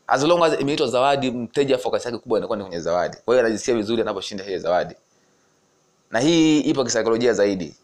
as 0.08 0.24
long 0.24 0.44
as 0.44 0.60
imeitwa 0.60 0.88
zawadi 0.88 1.32
mteja 1.32 1.78
focus 1.78 2.06
yake 2.06 2.18
kubwa 2.18 2.38
inakuwa 2.40 2.58
ni 2.58 2.64
kwenye 2.64 2.80
zawadi. 2.80 3.18
Kwa 3.26 3.34
hiyo 3.34 3.46
anajisikia 3.46 3.76
vizuri 3.76 4.02
anaposhinda 4.02 4.44
hiyo 4.44 4.60
zawadi. 4.60 4.96
Na 6.12 6.20
hii 6.20 6.60
ipo 6.60 6.84
kisaikolojia 6.84 7.34
zaidi. 7.34 7.76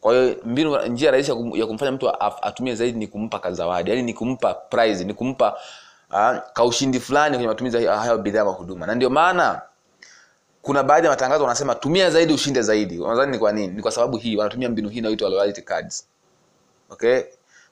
Kwa 0.00 0.14
hiyo 0.14 0.36
mbinu 0.44 0.86
njia 0.86 1.10
rahisi 1.10 1.30
ya 1.54 1.66
kumfanya 1.66 1.92
mtu 1.92 2.22
atumie 2.42 2.74
zaidi 2.74 2.98
ni 2.98 3.06
kumpa 3.06 3.38
kazawadi 3.38 3.90
yani 3.90 4.02
ni 4.02 4.14
kumpa 4.14 4.54
prize 4.54 5.04
ni 5.04 5.14
kumpa 5.14 5.58
uh, 6.10 6.36
kaushindi 6.52 7.00
fulani 7.00 7.34
kwenye 7.36 7.48
matumizi 7.48 7.86
hayo 7.86 8.18
bidhaa 8.18 8.40
ama 8.42 8.50
huduma. 8.50 8.86
Na 8.86 8.94
ndio 8.94 9.10
maana 9.10 9.62
kuna 10.62 10.82
baadhi 10.82 11.04
ya 11.06 11.10
matangazo 11.12 11.44
wanasema 11.44 11.74
tumia 11.74 12.10
zaidi 12.10 12.32
ushinde 12.32 12.62
zaidi. 12.62 12.98
Unadhani 12.98 13.32
ni 13.32 13.38
kwa 13.38 13.52
nini? 13.52 13.74
Ni 13.74 13.82
kwa 13.82 13.90
sababu 13.90 14.16
hii 14.16 14.36
wanatumia 14.36 14.68
mbinu 14.68 14.88
hii 14.88 14.98
inayoitwa 14.98 15.30
loyalty 15.30 15.62
cards. 15.62 16.06
Okay 16.90 17.22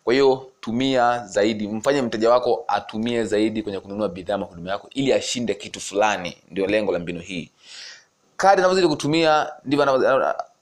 kwa 0.06 0.12
hiyo 0.14 0.46
tumia 0.60 1.26
zaidi 1.26 1.68
mfanye 1.68 2.02
mteja 2.02 2.30
wako 2.30 2.64
atumie 2.68 3.24
zaidi 3.24 3.62
kwenye 3.62 3.80
kununua 3.80 4.08
bidhaa 4.08 4.38
mahuduma 4.38 4.70
yako 4.70 4.88
ili 4.94 5.12
ashinde 5.12 5.54
kitu 5.54 5.80
fulani. 5.80 6.36
Ndio 6.50 6.66
lengo 6.66 6.92
la 6.92 6.98
mbinu 6.98 7.20
hii. 7.20 7.50
Kadi 8.36 8.58
anavyozidi 8.60 8.88
kutumia 8.88 9.52
ndivyo 9.64 9.82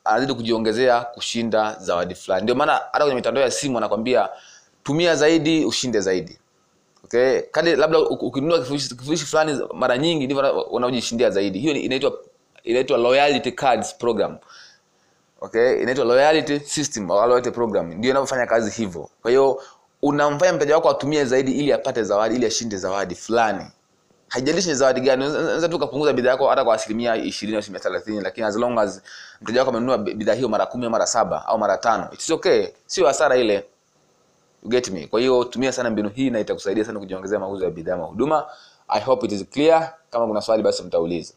anazidi 0.04 0.34
kujiongezea 0.34 1.00
kushinda 1.00 1.76
zawadi 1.80 2.14
fulani. 2.14 2.42
Ndio 2.42 2.54
maana 2.54 2.72
hata 2.72 2.98
kwenye 2.98 3.14
mitandao 3.14 3.44
ya 3.44 3.50
simu 3.50 3.78
anakwambia 3.78 4.28
tumia 4.84 5.16
zaidi 5.16 5.64
ushinde 5.64 6.00
zaidi. 6.00 6.38
Okay? 7.04 7.40
Kadi 7.40 7.76
labda 7.76 7.98
ukinunua 7.98 8.58
kifurushi 8.60 9.24
fulani 9.26 9.60
mara 9.74 9.98
nyingi 9.98 10.24
ndivyo 10.24 10.42
wana- 10.42 10.62
zaidi. 11.30 11.58
Hiyo 11.58 11.74
inaitwa 11.74 12.18
inaitwa 12.64 12.98
loyalty 12.98 13.52
cards 13.52 13.94
program 13.98 14.36
okay? 15.44 15.82
Inaitwa 15.82 16.04
loyalty 16.04 16.60
system 16.60 17.10
au 17.10 17.28
loyalty 17.28 17.50
program. 17.50 17.92
Ndio 17.94 18.10
inavyofanya 18.10 18.46
kazi 18.46 18.70
hivyo. 18.70 19.08
Kwa 19.22 19.30
hiyo 19.30 19.62
unamfanya 20.02 20.52
mteja 20.52 20.74
wako 20.74 20.90
atumie 20.90 21.24
zaidi 21.24 21.52
ili 21.52 21.72
apate 21.72 22.02
zawadi 22.02 22.34
ili 22.34 22.46
ashinde 22.46 22.76
zawadi 22.76 23.14
fulani. 23.14 23.64
Haijalishi 24.28 24.68
ni 24.68 24.74
zawadi 24.74 25.00
gani. 25.00 25.26
Unaweza- 25.26 25.68
tu 25.68 25.76
ukapunguza 25.76 26.12
bidhaa 26.12 26.30
yako 26.30 26.48
hata 26.48 26.64
kwa 26.64 26.74
asilimia 26.74 27.16
ishirini 27.16 27.56
au 27.56 27.60
asilimia 27.60 27.80
thelathini 27.80 28.20
lakini 28.20 28.46
as 28.46 28.56
long 28.56 28.78
as 28.78 29.02
mteja 29.42 29.60
wako 29.60 29.70
amenunua 29.70 29.98
bidhaa 29.98 30.32
hiyo 30.34 30.48
mara 30.48 30.66
kumi 30.66 30.88
mara 30.88 31.06
saba 31.06 31.46
au 31.46 31.58
mara 31.58 31.76
tano 31.78 32.08
it's 32.12 32.30
okay. 32.30 32.66
Sio 32.86 33.06
hasara 33.06 33.36
ile. 33.36 33.64
You 34.62 34.68
get 34.70 34.90
me? 34.90 35.06
Kwa 35.06 35.20
hiyo 35.20 35.44
tumia 35.44 35.72
sana 35.72 35.90
mbinu 35.90 36.08
hii 36.08 36.30
na 36.30 36.40
itakusaidia 36.40 36.84
sana 36.84 36.98
kujiongezea 36.98 37.38
mauzo 37.38 37.64
ya 37.64 37.70
bidhaa 37.70 37.96
na 37.96 38.02
huduma. 38.04 38.46
I 38.88 39.00
hope 39.00 39.26
it 39.26 39.32
is 39.32 39.44
clear. 39.50 39.94
Kama 40.10 40.26
kuna 40.26 40.40
swali 40.40 40.62
basi 40.62 40.82
mtauliza 40.82 41.34